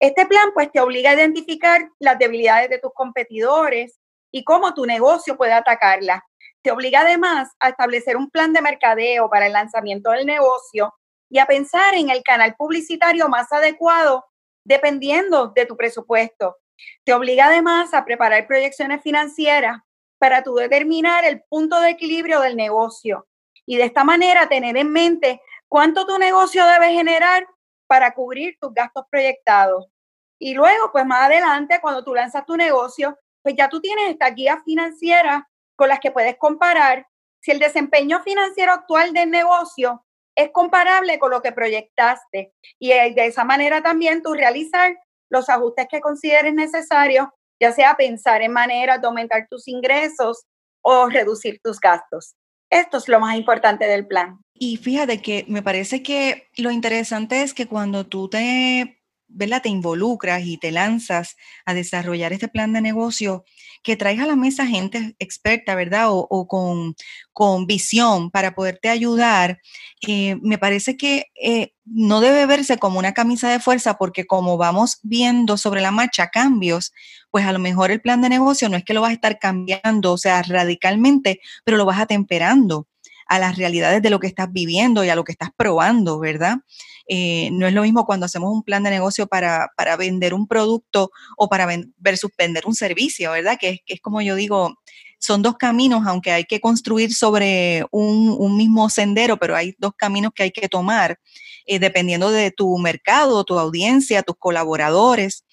Este 0.00 0.26
plan 0.26 0.50
pues 0.52 0.70
te 0.72 0.80
obliga 0.80 1.10
a 1.10 1.14
identificar 1.14 1.88
las 1.98 2.18
debilidades 2.18 2.68
de 2.70 2.78
tus 2.78 2.92
competidores 2.94 3.98
y 4.32 4.44
cómo 4.44 4.74
tu 4.74 4.84
negocio 4.84 5.36
puede 5.36 5.52
atacarlas. 5.52 6.20
Te 6.62 6.70
obliga 6.70 7.02
además 7.02 7.50
a 7.60 7.68
establecer 7.68 8.16
un 8.16 8.30
plan 8.30 8.52
de 8.52 8.60
mercadeo 8.60 9.30
para 9.30 9.46
el 9.46 9.52
lanzamiento 9.52 10.10
del 10.10 10.26
negocio 10.26 10.92
y 11.30 11.38
a 11.38 11.46
pensar 11.46 11.94
en 11.94 12.10
el 12.10 12.22
canal 12.22 12.54
publicitario 12.56 13.28
más 13.28 13.52
adecuado 13.52 14.24
dependiendo 14.64 15.52
de 15.54 15.64
tu 15.66 15.76
presupuesto. 15.76 16.56
Te 17.04 17.14
obliga 17.14 17.46
además 17.46 17.94
a 17.94 18.04
preparar 18.04 18.46
proyecciones 18.46 19.02
financieras 19.02 19.78
para 20.18 20.42
determinar 20.42 21.24
el 21.24 21.42
punto 21.48 21.80
de 21.80 21.90
equilibrio 21.90 22.40
del 22.40 22.56
negocio 22.56 23.26
y 23.66 23.76
de 23.76 23.84
esta 23.84 24.04
manera 24.04 24.48
tener 24.48 24.76
en 24.76 24.90
mente 24.90 25.40
cuánto 25.76 26.06
tu 26.06 26.16
negocio 26.16 26.64
debe 26.64 26.94
generar 26.94 27.46
para 27.86 28.14
cubrir 28.14 28.56
tus 28.58 28.72
gastos 28.72 29.04
proyectados. 29.10 29.86
Y 30.40 30.54
luego, 30.54 30.90
pues 30.90 31.04
más 31.04 31.24
adelante, 31.24 31.80
cuando 31.82 32.02
tú 32.02 32.14
lanzas 32.14 32.46
tu 32.46 32.56
negocio, 32.56 33.14
pues 33.42 33.56
ya 33.58 33.68
tú 33.68 33.82
tienes 33.82 34.08
esta 34.08 34.30
guía 34.30 34.62
financiera 34.64 35.46
con 35.76 35.90
las 35.90 36.00
que 36.00 36.10
puedes 36.10 36.38
comparar 36.38 37.06
si 37.42 37.50
el 37.50 37.58
desempeño 37.58 38.22
financiero 38.22 38.72
actual 38.72 39.12
del 39.12 39.30
negocio 39.30 40.02
es 40.34 40.48
comparable 40.50 41.18
con 41.18 41.30
lo 41.30 41.42
que 41.42 41.52
proyectaste. 41.52 42.54
Y 42.78 42.88
de 42.88 43.26
esa 43.26 43.44
manera 43.44 43.82
también 43.82 44.22
tú 44.22 44.32
realizar 44.32 44.96
los 45.28 45.50
ajustes 45.50 45.88
que 45.90 46.00
consideres 46.00 46.54
necesarios, 46.54 47.28
ya 47.60 47.70
sea 47.72 47.96
pensar 47.98 48.40
en 48.40 48.54
maneras 48.54 49.02
de 49.02 49.08
aumentar 49.08 49.46
tus 49.50 49.68
ingresos 49.68 50.46
o 50.80 51.10
reducir 51.10 51.60
tus 51.62 51.78
gastos. 51.78 52.34
Esto 52.70 52.96
es 52.96 53.08
lo 53.08 53.20
más 53.20 53.36
importante 53.36 53.84
del 53.84 54.06
plan. 54.06 54.40
Y 54.58 54.78
fíjate 54.78 55.20
que 55.20 55.44
me 55.48 55.62
parece 55.62 56.02
que 56.02 56.48
lo 56.56 56.70
interesante 56.70 57.42
es 57.42 57.52
que 57.52 57.66
cuando 57.66 58.06
tú 58.06 58.28
te, 58.28 59.02
te 59.62 59.68
involucras 59.68 60.44
y 60.44 60.56
te 60.56 60.72
lanzas 60.72 61.36
a 61.66 61.74
desarrollar 61.74 62.32
este 62.32 62.48
plan 62.48 62.72
de 62.72 62.80
negocio, 62.80 63.44
que 63.82 63.96
traes 63.96 64.18
a 64.20 64.26
la 64.26 64.34
mesa 64.34 64.66
gente 64.66 65.14
experta, 65.18 65.74
¿verdad? 65.74 66.06
O, 66.08 66.48
con, 66.48 67.66
visión 67.66 68.30
para 68.30 68.54
poderte 68.54 68.88
ayudar, 68.88 69.60
eh, 70.06 70.36
me 70.42 70.58
parece 70.58 70.96
que 70.96 71.26
eh, 71.40 71.74
no 71.84 72.20
debe 72.20 72.46
verse 72.46 72.78
como 72.78 72.98
una 72.98 73.12
camisa 73.14 73.50
de 73.50 73.60
fuerza 73.60 73.98
porque 73.98 74.26
como 74.26 74.56
vamos 74.56 75.00
viendo 75.02 75.56
sobre 75.58 75.82
la 75.82 75.90
marcha 75.90 76.30
cambios, 76.30 76.92
pues 77.30 77.44
a 77.44 77.52
lo 77.52 77.58
mejor 77.58 77.90
el 77.90 78.00
plan 78.00 78.22
de 78.22 78.30
negocio 78.30 78.68
no 78.68 78.76
es 78.76 78.84
que 78.84 78.94
lo 78.94 79.02
vas 79.02 79.10
a 79.10 79.14
estar 79.14 79.38
cambiando, 79.38 80.12
o 80.12 80.18
sea, 80.18 80.42
radicalmente, 80.42 81.40
pero 81.64 81.76
lo 81.76 81.84
vas 81.84 82.00
atemperando 82.00 82.88
a 83.26 83.38
las 83.38 83.56
realidades 83.56 84.02
de 84.02 84.10
lo 84.10 84.20
que 84.20 84.26
estás 84.26 84.52
viviendo 84.52 85.04
y 85.04 85.08
a 85.08 85.14
lo 85.16 85.24
que 85.24 85.32
estás 85.32 85.50
probando, 85.56 86.18
¿verdad? 86.18 86.58
Eh, 87.08 87.50
no 87.52 87.66
es 87.66 87.74
lo 87.74 87.82
mismo 87.82 88.04
cuando 88.04 88.26
hacemos 88.26 88.52
un 88.52 88.62
plan 88.62 88.82
de 88.82 88.90
negocio 88.90 89.26
para, 89.26 89.70
vender 89.98 90.34
un 90.34 90.46
producto 90.46 91.10
o 91.36 91.48
para 91.48 91.68
versus 91.98 92.30
vender 92.36 92.64
un 92.66 92.74
servicio, 92.74 93.32
¿verdad? 93.32 93.58
Que, 93.60 93.80
es 93.86 94.00
como 94.00 94.20
yo 94.22 94.34
digo, 94.34 94.74
son 95.18 95.42
dos 95.42 95.56
caminos, 95.56 96.06
aunque 96.06 96.32
hay 96.32 96.44
que 96.44 96.60
construir 96.60 97.14
sobre 97.14 97.84
un, 97.90 98.56
mismo 98.56 98.88
sendero, 98.90 99.36
pero 99.38 99.56
hay 99.56 99.74
dos 99.78 99.92
caminos 99.96 100.32
que 100.34 100.44
hay 100.44 100.50
que 100.50 100.68
tomar, 100.68 101.18
eh, 101.66 101.78
dependiendo 101.78 102.30
de 102.30 102.50
tu 102.50 102.76
mercado, 102.78 103.44
tu 103.44 103.58
audiencia, 103.58 104.22
tus 104.22 104.36
colaboradores. 104.38 105.44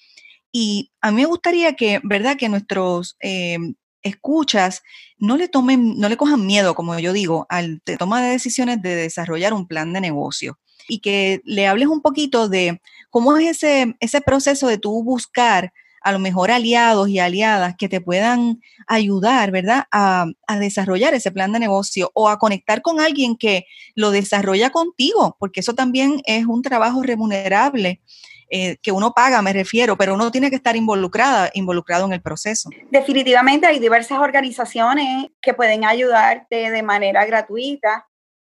Y 0.52 0.92
a 1.00 1.10
mí 1.10 1.22
me 1.22 1.26
gustaría 1.26 1.74
que, 1.74 2.00
¿verdad? 2.04 2.36
Que 2.36 2.48
nuestros 2.48 3.16
eh, 3.20 3.58
escuchas 4.04 4.82
no 5.18 5.36
le 5.36 5.48
tomen, 5.48 5.98
no 5.98 6.08
le 6.08 6.16
cojan 6.16 6.46
miedo, 6.46 6.74
como 6.74 6.98
yo 6.98 7.12
digo, 7.12 7.46
al 7.48 7.82
toma 7.98 8.22
de 8.22 8.30
decisiones 8.30 8.80
de 8.82 8.94
desarrollar 8.94 9.52
un 9.52 9.66
plan 9.66 9.92
de 9.92 10.00
negocio 10.00 10.58
y 10.86 11.00
que 11.00 11.40
le 11.44 11.66
hables 11.66 11.88
un 11.88 12.02
poquito 12.02 12.48
de 12.48 12.80
cómo 13.10 13.36
es 13.36 13.56
ese, 13.56 13.96
ese 14.00 14.20
proceso 14.20 14.68
de 14.68 14.78
tú 14.78 15.02
buscar 15.02 15.72
a 16.02 16.12
lo 16.12 16.18
mejor 16.18 16.50
aliados 16.50 17.08
y 17.08 17.18
aliadas 17.18 17.76
que 17.78 17.88
te 17.88 18.02
puedan 18.02 18.60
ayudar, 18.86 19.50
¿verdad? 19.50 19.84
A, 19.90 20.26
a, 20.46 20.58
desarrollar 20.58 21.14
ese 21.14 21.32
plan 21.32 21.50
de 21.52 21.58
negocio 21.58 22.10
o 22.12 22.28
a 22.28 22.38
conectar 22.38 22.82
con 22.82 23.00
alguien 23.00 23.36
que 23.36 23.64
lo 23.94 24.10
desarrolla 24.10 24.68
contigo, 24.68 25.38
porque 25.40 25.60
eso 25.60 25.74
también 25.74 26.20
es 26.26 26.44
un 26.44 26.60
trabajo 26.60 27.02
remunerable 27.02 28.02
eh, 28.50 28.76
que 28.82 28.92
uno 28.92 29.12
paga, 29.12 29.40
me 29.42 29.52
refiero, 29.52 29.96
pero 29.96 30.14
uno 30.14 30.30
tiene 30.30 30.50
que 30.50 30.56
estar 30.56 30.76
involucrada, 30.76 31.50
involucrado 31.54 32.04
en 32.04 32.12
el 32.12 32.22
proceso. 32.22 32.70
Definitivamente 32.90 33.66
hay 33.66 33.78
diversas 33.78 34.18
organizaciones 34.18 35.28
que 35.40 35.54
pueden 35.54 35.84
ayudarte 35.84 36.70
de 36.70 36.82
manera 36.82 37.24
gratuita, 37.24 38.06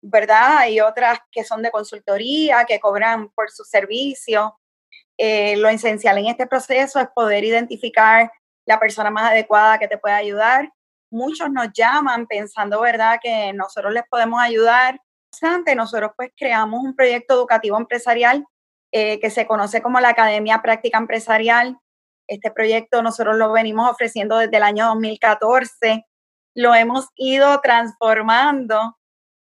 ¿verdad? 0.03 0.59
Hay 0.59 0.81
otras 0.81 1.19
que 1.31 1.45
son 1.45 1.63
de 1.63 1.71
consultoría, 1.71 2.65
que 2.65 2.81
cobran 2.81 3.31
por 3.31 3.51
su 3.51 3.65
servicio. 3.65 4.59
Eh, 5.17 5.57
lo 5.57 5.69
esencial 5.69 6.19
en 6.19 6.27
este 6.27 6.47
proceso 6.47 7.01
es 7.01 7.09
poder 7.15 7.45
identificar 7.45 8.31
la 8.67 8.79
persona 8.79 9.11
más 9.11 9.31
adecuada 9.31 9.79
que 9.79 9.89
te 9.89 9.99
pueda 9.99 10.17
ayudar. 10.17 10.71
Muchos 11.11 11.51
nos 11.51 11.73
llaman 11.73 12.27
pensando, 12.27 12.81
¿verdad?, 12.81 13.19
que 13.21 13.53
nosotros 13.55 13.93
les 13.93 14.05
podemos 14.09 14.41
ayudar. 14.41 15.01
Antes, 15.41 15.75
nosotros 15.75 16.13
pues 16.17 16.31
creamos 16.37 16.83
un 16.85 16.95
proyecto 16.95 17.35
educativo 17.35 17.79
empresarial 17.79 18.47
eh, 18.93 19.21
que 19.21 19.31
se 19.31 19.47
conoce 19.47 19.83
como 19.83 20.01
la 20.01 20.11
Academia 20.11 20.63
Práctica 20.63 20.99
Empresarial. 20.99 21.79
Este 22.27 22.51
proyecto 22.51 23.03
nosotros 23.03 23.37
lo 23.37 23.53
venimos 23.53 23.91
ofreciendo 23.91 24.39
desde 24.39 24.57
el 24.57 24.63
año 24.63 24.87
2014. 24.87 26.07
Lo 26.55 26.75
hemos 26.75 27.09
ido 27.17 27.61
transformando. 27.61 28.97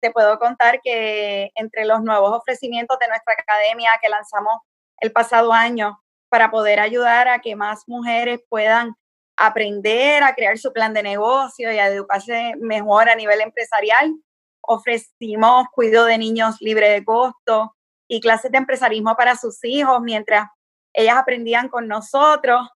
Te 0.01 0.11
puedo 0.11 0.39
contar 0.39 0.81
que 0.81 1.51
entre 1.55 1.85
los 1.85 2.01
nuevos 2.03 2.31
ofrecimientos 2.31 2.97
de 2.99 3.07
nuestra 3.07 3.33
academia 3.37 3.91
que 4.01 4.09
lanzamos 4.09 4.59
el 4.99 5.11
pasado 5.11 5.51
año, 5.51 6.01
para 6.29 6.49
poder 6.49 6.79
ayudar 6.79 7.27
a 7.27 7.39
que 7.39 7.55
más 7.55 7.83
mujeres 7.85 8.39
puedan 8.49 8.95
aprender 9.37 10.23
a 10.23 10.33
crear 10.33 10.57
su 10.57 10.73
plan 10.73 10.93
de 10.93 11.03
negocio 11.03 11.71
y 11.71 11.77
a 11.77 11.87
educarse 11.87 12.53
mejor 12.59 13.09
a 13.09 13.15
nivel 13.15 13.41
empresarial. 13.41 14.15
Ofrecimos 14.61 15.67
cuidado 15.73 16.05
de 16.05 16.17
niños 16.17 16.55
libre 16.59 16.89
de 16.89 17.03
costo 17.03 17.75
y 18.07 18.19
clases 18.19 18.51
de 18.51 18.57
empresarismo 18.57 19.15
para 19.15 19.35
sus 19.35 19.63
hijos 19.63 20.01
mientras 20.01 20.47
ellas 20.93 21.17
aprendían 21.17 21.69
con 21.69 21.87
nosotros. 21.87 22.69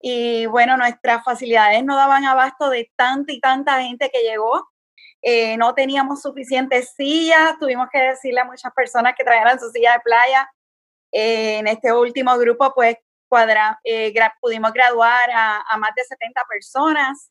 Y 0.00 0.46
bueno, 0.46 0.76
nuestras 0.76 1.24
facilidades 1.24 1.82
no 1.84 1.96
daban 1.96 2.24
abasto 2.24 2.68
de 2.68 2.90
tanta 2.96 3.32
y 3.32 3.40
tanta 3.40 3.82
gente 3.82 4.10
que 4.12 4.22
llegó. 4.22 4.68
Eh, 5.22 5.56
no 5.56 5.74
teníamos 5.74 6.20
suficientes 6.20 6.92
sillas, 6.94 7.58
tuvimos 7.58 7.88
que 7.90 7.98
decirle 7.98 8.40
a 8.40 8.44
muchas 8.44 8.70
personas 8.74 9.14
que 9.16 9.24
trajeran 9.24 9.58
su 9.58 9.70
silla 9.70 9.94
de 9.94 10.00
playa. 10.00 10.50
Eh, 11.10 11.58
en 11.58 11.66
este 11.68 11.92
último 11.92 12.36
grupo, 12.36 12.72
pues 12.74 12.96
cuadra, 13.28 13.80
eh, 13.84 14.12
pudimos 14.40 14.72
graduar 14.72 15.30
a, 15.30 15.62
a, 15.66 15.78
más 15.78 15.94
de 15.96 16.04
70 16.04 16.42
personas. 16.48 17.30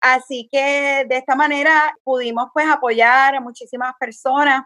Así 0.00 0.48
que 0.50 1.04
de 1.08 1.16
esta 1.16 1.34
manera 1.34 1.92
pudimos 2.04 2.46
pues 2.54 2.68
apoyar 2.68 3.34
a 3.34 3.40
muchísimas 3.40 3.94
personas 3.98 4.62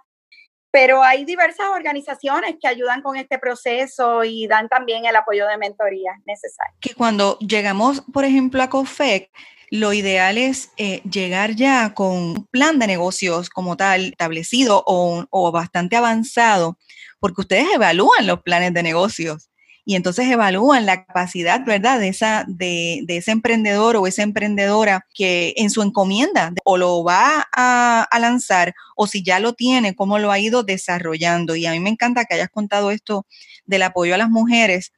pero 0.73 1.03
hay 1.03 1.25
diversas 1.25 1.67
organizaciones 1.69 2.57
que 2.61 2.67
ayudan 2.67 3.03
con 3.03 3.17
este 3.17 3.39
proceso 3.39 4.25
y 4.25 4.49
dan 4.49 4.69
también 4.69 5.05
el 5.05 5.15
apoyo 5.15 5.47
de 5.47 5.59
mentoría 5.59 6.13
necesario. 6.25 6.75
Que 6.81 6.95
cuando 6.95 7.39
llegamos, 7.39 8.03
por 8.13 8.25
ejemplo, 8.25 8.63
a 8.63 8.71
COFEC, 8.71 9.31
lo 9.71 9.93
ideal 9.93 10.39
es 10.39 10.71
eh, 10.79 11.03
llegar 11.03 11.55
ya 11.55 11.93
con 11.95 12.11
un 12.13 12.47
plan 12.47 12.79
de 12.79 12.87
negocios 12.87 13.51
como 13.51 13.77
tal 13.77 14.07
establecido 14.07 14.83
o, 14.87 15.25
o 15.31 15.53
bastante 15.53 15.97
avanzado, 15.97 16.79
porque 17.21 17.43
ustedes 17.43 17.67
evalúan 17.75 18.27
los 18.27 18.43
planes 18.43 18.73
de 18.73 18.83
negocios 18.83 19.52
y 19.85 19.97
entonces 19.97 20.29
evalúan 20.29 20.87
la 20.87 21.05
capacidad, 21.05 21.65
¿verdad?, 21.65 21.99
de, 21.99 22.09
esa, 22.09 22.45
de, 22.47 23.05
ese 23.09 23.33
emprendedor 23.33 23.97
o 23.97 24.07
esa 24.07 24.23
emprendedora 24.23 25.07
que 25.13 25.55
en 25.57 25.71
su 25.71 25.83
encomienda 25.83 26.53
o 26.65 26.77
lo 26.77 27.03
va 27.03 27.49
a, 27.53 28.09
lanzar 28.21 28.75
o 28.97 29.09
si 29.09 29.25
ya 29.25 29.41
lo 29.41 29.55
tiene, 29.55 29.97
cómo 29.97 30.21
lo 30.21 30.31
ha 30.31 30.39
ido 30.39 30.63
desarrollando. 30.63 31.57
Y 31.57 31.67
a 31.67 31.73
mí 31.73 31.81
me 31.81 31.91
encanta 31.91 32.25
que 32.25 32.35
hayas 32.35 32.51
contado 32.51 32.93
esto 32.93 33.27
del 33.65 33.83
apoyo 33.83 34.15
a 34.15 34.19
las 34.19 34.31
mujeres, 34.31 34.93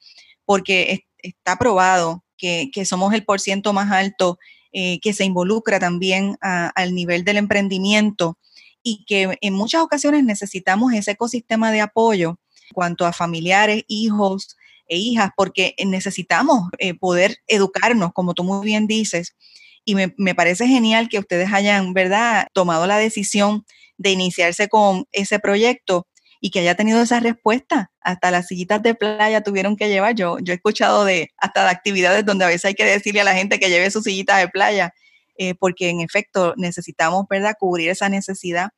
porque 0.45 1.07
está 1.19 1.57
probado 1.57 2.23
que, 2.37 2.71
somos 2.85 3.15
el 3.15 3.25
por 3.25 3.41
ciento 3.41 3.73
más 3.73 3.91
alto 3.91 4.39
eh, 4.73 5.01
que 5.01 5.15
se 5.15 5.25
involucra 5.25 5.79
también 5.79 6.37
al 6.43 6.95
nivel 6.95 7.25
del 7.25 7.39
emprendimiento 7.39 8.39
y 8.83 9.07
que 9.07 9.39
en 9.41 9.55
muchas 9.55 9.81
ocasiones 9.81 10.25
necesitamos 10.25 10.93
ese 10.93 11.13
ecosistema 11.13 11.73
de 11.73 11.81
apoyo 11.81 12.39
cuanto 12.75 13.07
a 13.07 13.15
familiares, 13.15 13.85
hijos, 13.89 14.59
e 14.89 14.97
hijas, 14.97 15.31
porque 15.37 15.75
necesitamos 15.85 16.69
eh, 16.79 16.95
poder 16.95 17.39
educarnos, 17.47 18.13
como 18.13 18.35
tú 18.35 18.45
muy 18.45 18.65
bien 18.65 18.87
dices. 18.87 19.37
Y 19.85 19.95
me, 19.95 20.15
me, 20.17 20.35
parece 20.35 20.67
genial 20.67 21.09
que 21.09 21.19
ustedes 21.19 21.53
hayan, 21.53 21.93
¿verdad?, 21.95 22.49
tomado 22.53 22.87
la 22.87 22.99
decisión 22.99 23.65
de 23.99 24.11
iniciarse 24.11 24.69
con 24.69 25.07
ese 25.13 25.39
proyecto 25.39 26.07
y 26.41 26.51
que 26.51 26.61
haya 26.61 26.75
tenido 26.75 27.01
esa 27.01 27.21
respuesta. 27.21 27.91
Hasta 28.03 28.31
las 28.31 28.49
sillitas 28.49 28.83
de 28.83 28.95
playa 28.95 29.43
tuvieron 29.43 29.77
que 29.77 29.89
llevar. 29.89 30.15
Yo, 30.15 30.39
yo 30.41 30.53
he 30.53 30.57
escuchado 30.57 31.05
de 31.07 31.31
hasta 31.39 31.65
de 31.65 31.71
actividades 31.71 32.27
donde 32.27 32.45
a 32.45 32.49
veces 32.49 32.67
hay 32.67 32.75
que 32.75 32.85
decirle 32.85 33.23
a 33.23 33.25
la 33.25 33.35
gente 33.35 33.59
que 33.59 33.71
lleve 33.71 33.91
su 33.91 34.03
sillita 34.03 34.37
de 34.37 34.49
playa, 34.49 34.93
eh, 35.39 35.55
porque 35.55 35.89
en 35.89 36.01
efecto 36.01 36.53
necesitamos, 36.59 37.25
¿verdad?, 37.31 37.55
cubrir 37.59 37.89
esa 37.89 38.11
necesidad. 38.11 38.69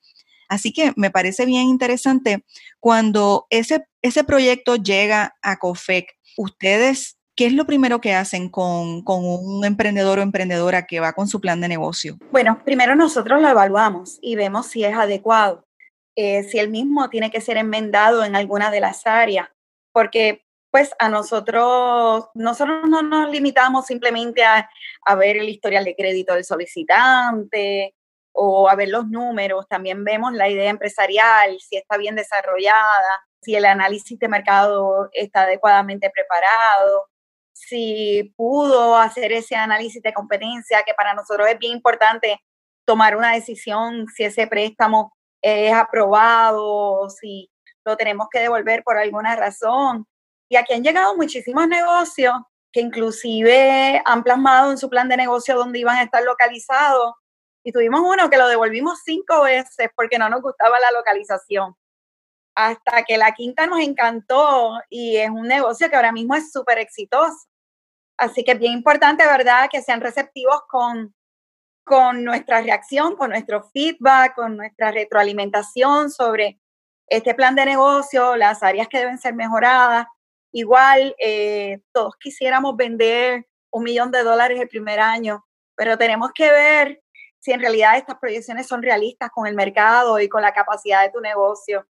Así 0.49 0.73
que 0.73 0.93
me 0.97 1.11
parece 1.11 1.47
bien 1.47 1.63
interesante 1.65 2.45
cuando 2.81 3.47
ese, 3.51 3.87
ese 4.03 4.25
proyecto 4.25 4.77
llega 4.77 5.35
a 5.43 5.59
COFEC, 5.59 6.07
ustedes, 6.37 7.19
¿qué 7.35 7.47
es 7.47 7.53
lo 7.53 7.67
primero 7.67 8.01
que 8.01 8.15
hacen 8.15 8.49
con, 8.49 9.03
un 9.07 9.65
emprendedor 9.65 10.19
o 10.19 10.23
emprendedora 10.23 10.87
que 10.87 11.01
va 11.01 11.13
con 11.13 11.29
su 11.29 11.41
plan 11.41 11.61
de 11.61 11.69
negocio? 11.69 12.17
Bueno, 12.31 12.63
primero 12.65 12.95
nosotros 12.95 13.41
lo 13.41 13.49
evaluamos 13.49 14.19
y 14.23 14.37
vemos 14.37 14.67
si 14.67 14.85
es 14.85 14.95
adecuado, 14.95 15.67
eh, 16.15 16.45
si 16.45 16.59
el 16.59 16.71
mismo 16.71 17.11
tiene 17.11 17.31
que 17.31 17.41
ser 17.41 17.57
enmendado 17.57 18.25
en 18.25 18.37
alguna 18.37 18.71
de 18.71 18.81
las 18.81 19.07
áreas, 19.07 19.49
porque 19.93 20.43
pues 20.71 20.91
a 20.99 21.09
nosotros, 21.09 22.29
nosotros 22.35 22.89
no 22.89 23.03
nos 23.03 23.31
limitamos 23.31 23.87
simplemente 23.87 24.45
a, 24.45 24.69
a 25.07 25.15
ver 25.15 25.39
el 25.39 25.49
historial 25.49 25.85
de 25.85 25.97
crédito 25.97 26.35
del 26.35 26.45
solicitante, 26.45 27.96
o 28.39 28.69
a 28.69 28.75
ver 28.75 28.89
los 28.91 29.09
números, 29.09 29.67
también 29.67 30.05
vemos 30.05 30.33
la 30.35 30.49
idea 30.49 30.69
empresarial, 30.71 31.59
si 31.59 31.77
está 31.77 31.97
bien 31.97 32.17
desarrollada, 32.17 33.25
si 33.41 33.55
el 33.55 33.65
análisis 33.65 34.19
de 34.19 34.29
mercado 34.29 35.09
está 35.13 35.43
adecuadamente 35.43 36.11
preparado, 36.11 37.07
si 37.55 38.35
pudo 38.37 38.97
hacer 38.97 39.33
ese 39.33 39.57
análisis 39.57 40.03
de 40.03 40.13
competencia, 40.13 40.83
que 40.85 40.93
para 40.93 41.15
nosotros 41.15 41.49
es 41.49 41.59
bien 41.59 41.73
importante 41.73 42.39
tomar 42.85 43.17
una 43.17 43.33
decisión 43.33 44.07
si 44.15 44.25
ese 44.25 44.47
préstamo 44.47 45.17
es 45.41 45.73
aprobado, 45.73 47.09
si 47.09 47.51
lo 47.87 47.97
tenemos 47.97 48.29
que 48.31 48.41
devolver 48.41 48.83
por 48.85 48.99
alguna 48.99 49.35
razón. 49.35 50.07
Y 50.51 50.57
aquí 50.57 50.75
han 50.75 50.85
llegado 50.85 51.17
muchísimos 51.17 51.67
negocios 51.69 52.35
que 52.71 52.81
inclusive 52.83 54.03
han 54.05 54.23
plasmado 54.23 54.71
en 54.71 54.79
su 54.79 54.91
plan 54.91 55.09
de 55.09 55.17
negocio 55.17 55.57
dónde 55.57 55.79
iban 55.79 55.97
a 55.97 56.03
estar 56.03 56.23
localizados 56.23 57.15
y 57.67 57.73
tuvimos 57.73 58.01
uno 58.01 58.31
que 58.31 58.37
lo 58.39 58.47
devolvimos 58.47 59.01
cinco 59.05 59.43
veces 59.43 59.91
porque 59.97 60.19
no 60.19 60.29
nos 60.31 60.41
gustaba 60.41 60.79
la 60.79 60.93
localización. 60.93 61.75
Hasta 62.55 63.03
que 63.03 63.19
la 63.19 63.33
quinta 63.33 63.67
nos 63.67 63.81
encantó 63.81 64.79
y 64.89 65.17
es 65.17 65.29
un 65.31 65.49
negocio 65.49 65.91
que 65.91 65.97
ahora 65.97 66.13
mismo 66.13 66.37
es 66.37 66.53
súper 66.53 66.79
exitoso. 66.79 67.49
Así 68.17 68.45
que 68.45 68.53
es 68.53 68.61
bien 68.61 68.73
importante, 68.73 69.27
¿verdad?, 69.27 69.69
que 69.69 69.83
sean 69.83 70.01
receptivos 70.01 70.61
con, 70.69 71.13
con 71.85 72.23
nuestra 72.23 72.63
reacción, 72.63 73.17
con 73.17 73.31
nuestro 73.31 73.65
feedback, 73.71 74.37
con 74.37 74.57
nuestra 74.57 74.93
retroalimentación 74.93 76.13
sobre 76.13 76.61
este 77.09 77.35
plan 77.35 77.57
de 77.57 77.67
negocio, 77.67 78.37
las 78.37 78.63
áreas 78.63 78.87
que 78.87 78.99
deben 78.99 79.19
ser 79.19 79.35
mejoradas. 79.35 80.07
Igual, 80.53 81.17
eh, 81.19 81.81
todos 81.93 82.15
quisiéramos 82.21 82.77
vender 82.77 83.49
un 83.73 83.83
millón 83.83 84.13
de 84.13 84.23
dólares 84.23 84.61
el 84.61 84.69
primer 84.69 85.01
año, 85.01 85.45
pero 85.75 85.99
tenemos 85.99 86.31
que 86.33 86.49
ver 86.53 87.03
si 87.47 87.53
en 87.53 87.61
realidad 87.61 87.97
estas 87.97 88.19
proyecciones 88.19 88.67
son 88.67 88.83
realistas 88.83 89.31
con 89.31 89.47
el 89.47 89.55
mercado 89.55 90.19
y 90.19 90.29
con 90.29 90.43
la 90.43 90.53
capacidad 90.53 91.03
de 91.03 91.13
tu 91.13 91.21
negocio. 91.21 91.87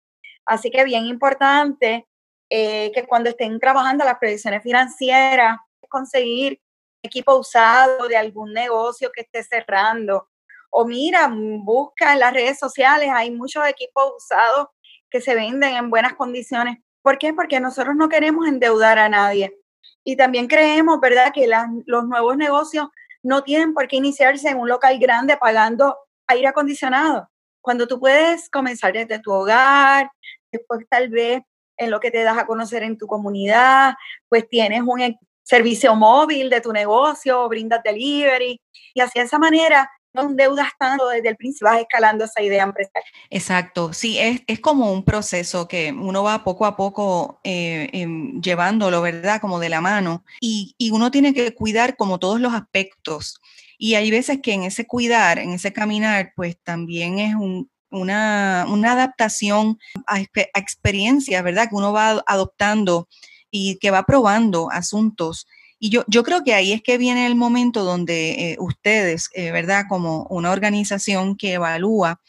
Así 0.46 0.70
que 0.70 0.84
bien 0.84 1.06
importante 1.06 2.06
eh, 2.50 2.92
que 2.94 3.08
cuando 3.08 3.30
estén 3.30 3.58
trabajando 3.58 4.04
las 4.04 4.20
proyecciones 4.20 4.62
financieras, 4.62 5.58
conseguir 5.88 6.60
equipo 7.02 7.38
usado 7.38 8.10
de 8.10 8.18
algún 8.18 8.52
negocio 8.52 9.10
que 9.14 9.22
esté 9.22 9.44
cerrando. 9.44 10.28
O 10.72 10.84
mira, 10.84 11.32
busca 11.32 12.12
en 12.12 12.20
las 12.20 12.34
redes 12.34 12.60
sociales, 12.60 13.10
hay 13.14 13.32
muchos 13.32 13.66
equipos 13.66 14.12
usados 14.18 14.68
que 15.10 15.22
se 15.22 15.36
venden 15.36 15.78
en 15.78 15.90
buenas 15.90 16.16
condiciones. 16.16 16.80
¿Por 17.02 17.18
qué? 17.18 17.34
Porque 17.34 17.62
nosotros 17.62 17.96
no 17.96 18.10
queremos 18.10 18.46
endeudar 18.46 19.00
a 19.00 19.08
nadie. 19.08 19.58
Y 20.04 20.18
también 20.18 20.48
creemos, 20.48 21.00
¿verdad?, 21.00 21.32
que 21.34 21.48
los 21.48 22.04
nuevos 22.04 22.36
negocios 22.36 22.90
no 23.26 23.44
tienen 23.44 23.74
por 23.74 23.88
qué 23.88 23.96
iniciarse 23.96 24.48
en 24.50 24.60
un 24.60 24.70
local 24.70 25.00
grande 25.00 25.36
pagando 25.36 25.98
aire 26.28 26.48
acondicionado. 26.48 27.28
Cuando 27.60 27.88
tú 27.88 28.00
puedes 28.00 28.50
comenzar 28.52 28.94
desde 28.94 29.18
tu 29.18 29.32
hogar, 29.32 30.12
después 30.52 30.86
tal 30.88 31.10
vez 31.10 31.42
en 31.76 31.90
lo 31.90 32.00
que 32.00 32.12
te 32.12 32.24
das 32.24 32.38
a 32.38 32.46
conocer 32.46 32.84
en 32.84 33.00
tu 33.00 33.08
comunidad, 33.08 33.96
pues 34.30 34.48
tienes 34.48 34.82
un 34.86 35.02
e, 35.02 35.20
servicio 35.42 35.96
móvil 35.96 36.52
de 36.52 36.62
tu 36.62 36.72
negocio, 36.72 37.50
brindas 37.50 37.82
delivery 37.84 38.62
y 38.94 39.02
así 39.02 39.18
de 39.18 39.26
esa 39.26 39.40
manera 39.40 39.90
no 40.16 40.30
deudas 40.34 40.70
tanto 40.80 41.08
desde 41.10 41.30
el 41.30 41.36
principio, 41.36 41.68
vas 41.68 41.82
escalando 41.82 42.26
esa 42.26 42.42
idea 42.42 42.64
empresarial. 42.64 43.04
Exacto, 43.30 43.94
sí, 43.94 44.18
es, 44.18 44.42
es 44.48 44.60
como 44.60 44.92
un 44.92 45.04
proceso 45.04 45.68
que 45.68 45.92
uno 45.92 46.24
va 46.24 46.44
poco 46.44 46.66
a 46.66 46.76
poco 46.76 47.40
eh, 47.44 47.90
em, 47.94 48.42
llevándolo, 48.42 49.02
¿verdad? 49.02 49.42
Como 49.42 49.60
de 49.60 49.70
la 49.70 49.82
mano. 49.82 50.24
Y, 50.40 50.76
y 50.78 50.92
uno 50.92 51.12
tiene 51.12 51.34
que 51.34 51.54
cuidar 51.54 51.96
como 51.96 52.20
todos 52.20 52.40
los 52.40 52.54
aspectos. 52.54 53.42
Y 53.78 53.96
hay 53.96 54.10
veces 54.10 54.40
que 54.42 54.54
en 54.54 54.64
ese 54.64 54.88
cuidar, 54.88 55.38
en 55.38 55.52
ese 55.52 55.74
caminar, 55.74 56.32
pues 56.36 56.58
también 56.64 57.20
es 57.20 57.36
un, 57.36 57.70
una, 57.92 58.66
una, 58.70 58.94
adaptación 58.94 59.78
a, 60.08 60.16
a 60.16 60.60
experiencias, 60.60 61.44
¿verdad? 61.44 61.70
Que 61.70 61.76
uno 61.76 61.92
va 61.92 62.24
adoptando 62.26 63.08
y 63.52 63.78
que 63.78 63.92
va 63.92 64.04
probando 64.04 64.70
asuntos 64.72 65.48
y 65.80 65.90
yo, 65.90 66.04
yo 66.08 66.24
creo 66.24 66.44
que 66.44 66.54
ahí 66.54 66.72
es 66.72 66.82
que 66.82 66.98
viene 66.98 67.26
el 67.26 67.36
momento 67.36 67.84
donde 67.84 68.52
eh, 68.52 68.58
ustedes, 68.60 69.30
eh, 69.34 69.52
¿verdad? 69.52 69.86
Como 69.90 70.26
una 70.30 70.52
organización 70.52 71.36
que 71.36 71.54
evalúa 71.54 72.22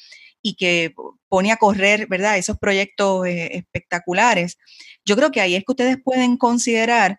y 0.43 0.55
que 0.57 0.95
pone 1.29 1.53
a 1.53 1.57
correr, 1.57 2.07
¿verdad? 2.09 2.39
Esos 2.39 2.59
proyectos 2.59 3.27
eh, 3.27 3.57
espectaculares. 3.57 4.59
Yo 5.05 5.17
creo 5.17 5.31
que 5.31 5.41
ahí 5.41 5.55
es 5.55 5.65
que 5.65 5.73
ustedes 5.73 5.99
pueden 6.03 6.37
considerar 6.37 7.19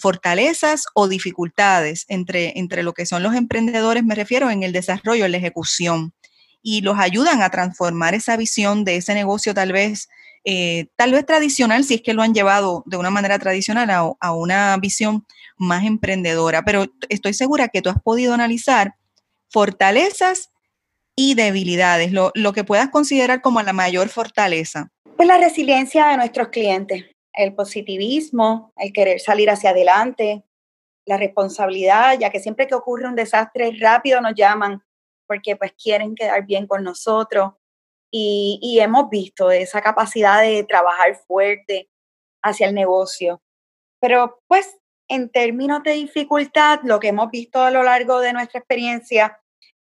fortalezas 0.00 0.84
o 0.94 1.08
dificultades 1.08 2.04
entre, 2.06 2.56
entre 2.56 2.84
lo 2.84 2.92
que 2.92 3.04
son 3.04 3.24
los 3.24 3.34
emprendedores, 3.34 4.04
me 4.04 4.14
refiero 4.14 4.48
en 4.48 4.62
el 4.62 4.70
desarrollo, 4.70 5.24
en 5.24 5.32
la 5.32 5.38
ejecución, 5.38 6.14
y 6.62 6.82
los 6.82 7.00
ayudan 7.00 7.42
a 7.42 7.50
transformar 7.50 8.14
esa 8.14 8.36
visión 8.36 8.84
de 8.84 8.94
ese 8.94 9.12
negocio 9.12 9.54
tal 9.54 9.72
vez 9.72 10.08
eh, 10.44 10.86
tal 10.96 11.12
vez 11.12 11.24
tradicional, 11.24 11.84
si 11.84 11.94
es 11.94 12.02
que 12.02 12.14
lo 12.14 12.22
han 12.22 12.34
llevado 12.34 12.82
de 12.86 12.96
una 12.96 13.10
manera 13.10 13.38
tradicional 13.38 14.16
a, 14.18 14.32
una 14.32 14.76
visión 14.78 15.24
más 15.56 15.84
emprendedora, 15.84 16.62
pero 16.64 16.86
estoy 17.08 17.32
segura 17.34 17.68
que 17.68 17.82
tú 17.82 17.90
has 17.90 18.02
podido 18.02 18.34
analizar 18.34 18.94
fortalezas 19.48 20.50
y 21.14 21.34
debilidades, 21.34 22.12
lo, 22.12 22.32
lo 22.34 22.52
que 22.52 22.64
puedas 22.64 22.88
considerar 22.88 23.40
como 23.42 23.62
la 23.62 23.72
mayor 23.72 24.08
fortaleza. 24.08 24.88
Pues 25.16 25.28
la 25.28 25.38
resiliencia 25.38 26.08
de 26.08 26.16
nuestros 26.16 26.48
clientes, 26.48 27.04
el 27.34 27.54
positivismo, 27.54 28.72
el 28.76 28.92
querer 28.92 29.20
salir 29.20 29.50
hacia 29.50 29.70
adelante, 29.70 30.42
la 31.04 31.18
responsabilidad, 31.18 32.18
ya 32.18 32.30
que 32.30 32.40
siempre 32.40 32.66
que 32.66 32.74
ocurre 32.74 33.06
un 33.06 33.14
desastre 33.14 33.76
rápido 33.78 34.20
nos 34.20 34.34
llaman 34.34 34.82
porque 35.26 35.56
pues 35.56 35.72
quieren 35.72 36.14
quedar 36.14 36.44
bien 36.46 36.66
con 36.66 36.82
nosotros 36.82 37.52
y, 38.14 38.78
hemos 38.80 39.08
visto 39.08 39.50
esa 39.50 39.80
capacidad 39.80 40.42
de 40.42 40.64
trabajar 40.64 41.16
fuerte 41.26 41.88
hacia 42.42 42.68
el 42.68 42.74
negocio. 42.74 43.42
Pero 44.00 44.40
pues 44.46 44.76
en 45.08 45.30
términos 45.30 45.82
de 45.82 45.92
dificultad, 45.92 46.80
lo 46.84 47.00
que 47.00 47.08
hemos 47.08 47.30
visto 47.30 47.62
a 47.62 47.70
lo 47.70 47.82
largo 47.82 48.20
de 48.20 48.32
nuestra 48.34 48.58
experiencia 48.60 49.40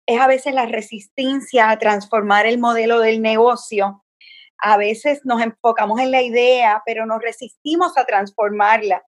es 0.07 0.21
a 0.21 0.27
veces 0.27 0.55
la 0.55 0.67
resistencia 0.67 1.71
a 1.71 1.79
transformar 1.79 2.47
el 2.47 2.59
modelo 2.59 3.01
del 3.01 3.21
negocio. 3.21 4.05
A 4.59 4.77
veces 4.79 5.21
nos 5.25 5.43
enfocamos 5.43 6.01
en 6.01 6.11
la 6.11 6.23
idea, 6.23 6.83
pero 6.87 7.07
nos 7.07 7.21
resistimos 7.21 7.97
a 7.99 8.07
transformarla, 8.07 9.05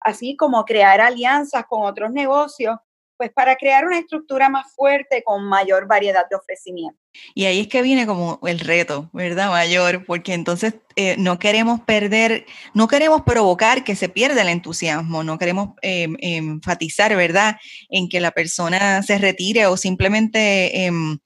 así 0.00 0.36
como 0.36 0.64
crear 0.64 1.00
alianzas 1.00 1.64
con 1.66 1.82
otros 1.82 2.12
negocios 2.12 2.76
pues 3.18 3.30
para 3.32 3.56
crear 3.56 3.84
una 3.84 3.98
estructura 3.98 4.48
más 4.48 4.72
fuerte 4.74 5.22
con 5.24 5.44
mayor 5.44 5.86
variedad 5.86 6.24
de 6.30 6.36
ofrecimientos. 6.36 7.02
Y 7.34 7.46
ahí 7.46 7.60
es 7.60 7.68
que 7.68 7.82
viene 7.82 8.06
como 8.06 8.38
el 8.44 8.60
reto, 8.60 9.10
¿verdad? 9.12 9.50
Mayor, 9.50 10.04
porque 10.06 10.34
entonces 10.34 10.74
eh, 10.94 11.16
no 11.18 11.38
queremos 11.38 11.80
perder, 11.80 12.46
no 12.74 12.88
queremos 12.88 13.22
provocar 13.22 13.84
que 13.84 13.96
se 13.96 14.08
pierda 14.08 14.42
el 14.42 14.48
entusiasmo, 14.48 15.22
no 15.24 15.38
queremos 15.38 15.70
em, 15.82 16.16
enfatizar, 16.20 17.14
¿verdad?, 17.16 17.56
en 17.88 18.08
que 18.08 18.20
la 18.20 18.30
persona 18.30 19.02
se 19.02 19.18
retire 19.18 19.66
o 19.66 19.76
simplemente 19.76 20.86
em, 20.86 21.18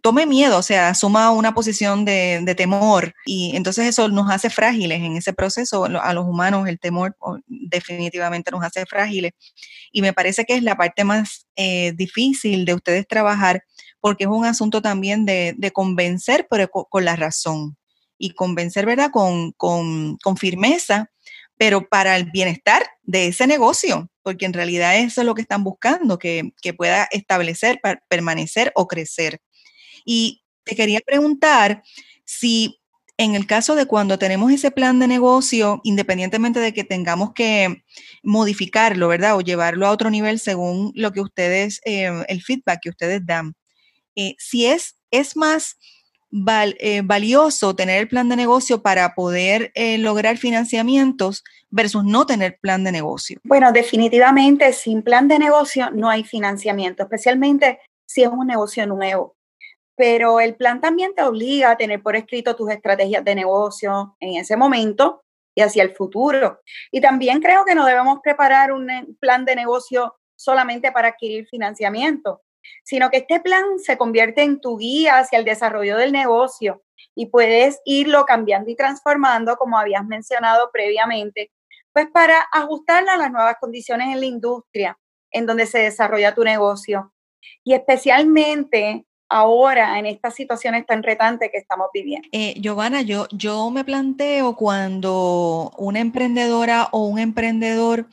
tome 0.00 0.26
miedo, 0.26 0.58
o 0.58 0.62
sea, 0.62 0.90
asuma 0.90 1.30
una 1.30 1.54
posición 1.54 2.04
de, 2.04 2.40
de, 2.42 2.54
temor. 2.54 3.14
Y 3.26 3.56
entonces 3.56 3.86
eso 3.86 4.08
nos 4.08 4.30
hace 4.30 4.50
frágiles 4.50 5.00
en 5.00 5.16
ese 5.16 5.32
proceso. 5.32 5.84
A 5.84 6.14
los 6.14 6.24
humanos 6.24 6.68
el 6.68 6.78
temor 6.78 7.16
definitivamente 7.72 8.50
nos 8.50 8.62
hace 8.62 8.86
frágiles. 8.86 9.32
Y 9.90 10.02
me 10.02 10.12
parece 10.12 10.44
que 10.44 10.54
es 10.54 10.62
la 10.62 10.76
parte 10.76 11.04
más 11.04 11.46
eh, 11.56 11.92
difícil 11.96 12.64
de 12.64 12.74
ustedes 12.74 13.06
trabajar 13.08 13.64
porque 14.02 14.24
es 14.24 14.30
un 14.30 14.44
asunto 14.44 14.82
también 14.82 15.24
de, 15.24 15.70
convencer, 15.72 16.48
pero 16.50 16.68
con, 16.68 17.04
la 17.04 17.14
razón. 17.14 17.76
Y 18.18 18.34
convencer, 18.34 18.84
¿verdad? 18.84 19.10
Con, 19.12 20.18
firmeza, 20.36 21.10
pero 21.56 21.88
para 21.88 22.16
el 22.16 22.30
bienestar 22.32 22.84
de 23.02 23.28
ese 23.28 23.46
negocio, 23.46 24.10
porque 24.22 24.44
en 24.44 24.52
realidad 24.52 24.96
eso 24.96 25.20
es 25.20 25.26
lo 25.26 25.34
que 25.34 25.42
están 25.42 25.62
buscando, 25.62 26.18
que, 26.18 26.52
que 26.60 26.74
pueda 26.74 27.08
establecer, 27.12 27.80
permanecer 28.08 28.72
o 28.74 28.88
crecer. 28.88 29.40
Y 30.04 30.42
te 30.64 30.74
quería 30.74 31.00
preguntar 31.00 31.84
si 32.24 32.81
en 33.16 33.34
el 33.34 33.46
caso 33.46 33.74
de 33.74 33.86
cuando 33.86 34.18
tenemos 34.18 34.50
ese 34.52 34.70
plan 34.70 34.98
de 34.98 35.06
negocio, 35.06 35.80
independientemente 35.84 36.60
de 36.60 36.72
que 36.72 36.84
tengamos 36.84 37.32
que 37.32 37.84
modificarlo, 38.22 39.08
¿verdad? 39.08 39.36
O 39.36 39.40
llevarlo 39.40 39.86
a 39.86 39.90
otro 39.90 40.10
nivel 40.10 40.38
según 40.38 40.92
lo 40.94 41.12
que 41.12 41.20
ustedes, 41.20 41.80
eh, 41.84 42.10
el 42.28 42.42
feedback 42.42 42.80
que 42.82 42.90
ustedes 42.90 43.24
dan, 43.24 43.54
eh, 44.16 44.34
si 44.38 44.66
es, 44.66 44.96
es 45.10 45.36
más 45.36 45.76
eh, 46.78 47.02
valioso 47.04 47.76
tener 47.76 48.00
el 48.00 48.08
plan 48.08 48.26
de 48.30 48.36
negocio 48.36 48.82
para 48.82 49.14
poder 49.14 49.70
eh, 49.74 49.98
lograr 49.98 50.38
financiamientos 50.38 51.44
versus 51.68 52.04
no 52.04 52.24
tener 52.24 52.58
plan 52.58 52.84
de 52.84 52.92
negocio? 52.92 53.38
Bueno, 53.44 53.70
definitivamente 53.70 54.72
sin 54.72 55.02
plan 55.02 55.28
de 55.28 55.38
negocio 55.38 55.90
no 55.90 56.08
hay 56.08 56.24
financiamiento, 56.24 57.02
especialmente 57.02 57.80
si 58.06 58.22
es 58.22 58.28
un 58.28 58.46
negocio 58.46 58.86
nuevo. 58.86 59.36
Pero 60.02 60.40
el 60.40 60.56
plan 60.56 60.80
también 60.80 61.14
te 61.14 61.22
obliga 61.22 61.70
a 61.70 61.76
tener 61.76 62.02
por 62.02 62.16
escrito 62.16 62.56
tus 62.56 62.68
estrategias 62.72 63.22
de 63.24 63.36
negocio 63.36 64.16
en 64.18 64.34
ese 64.34 64.56
momento 64.56 65.22
y 65.54 65.60
hacia 65.60 65.84
el 65.84 65.94
futuro. 65.94 66.60
Y 66.90 67.00
también 67.00 67.40
creo 67.40 67.64
que 67.64 67.76
no 67.76 67.86
debemos 67.86 68.18
preparar 68.20 68.72
un 68.72 68.88
plan 69.20 69.44
de 69.44 69.54
negocio 69.54 70.16
solamente 70.34 70.90
para 70.90 71.10
adquirir 71.10 71.46
financiamiento 71.46 72.42
sino 72.84 73.10
que 73.10 73.18
este 73.18 73.40
plan 73.40 73.80
se 73.80 73.98
convierte 73.98 74.42
en 74.42 74.60
tu 74.60 74.78
guía 74.78 75.18
hacia 75.18 75.36
el 75.36 75.44
desarrollo 75.44 75.96
del 75.96 76.12
negocio 76.12 76.84
y 77.16 77.26
puedes 77.26 77.80
irlo 77.84 78.24
cambiando 78.24 78.70
y 78.70 78.76
transformando, 78.76 79.56
como 79.56 79.76
habías 79.76 80.06
mencionado 80.06 80.70
previamente, 80.72 81.50
pues 81.92 82.06
para 82.12 82.46
ajustarlo 82.52 83.10
a 83.10 83.16
las 83.16 83.32
nuevas 83.32 83.56
condiciones 83.60 84.14
en 84.14 84.20
la 84.20 84.26
industria 84.26 84.96
en 85.32 85.44
donde 85.46 85.66
se 85.66 85.78
desarrolla 85.78 86.36
tu 86.36 86.44
negocio. 86.44 87.12
Y 87.64 87.74
especialmente 87.74 89.04
ahora 89.32 89.98
en 89.98 90.04
estas 90.04 90.34
situaciones 90.34 90.84
tan 90.86 91.02
retantes 91.02 91.50
que 91.50 91.58
estamos 91.58 91.88
viviendo. 91.92 92.28
Eh, 92.32 92.54
Giovanna, 92.60 93.00
yo, 93.00 93.26
yo 93.32 93.70
me 93.70 93.82
planteo 93.82 94.54
cuando 94.56 95.72
una 95.78 96.00
emprendedora 96.00 96.88
o 96.92 97.06
un 97.06 97.18
emprendedor 97.18 98.08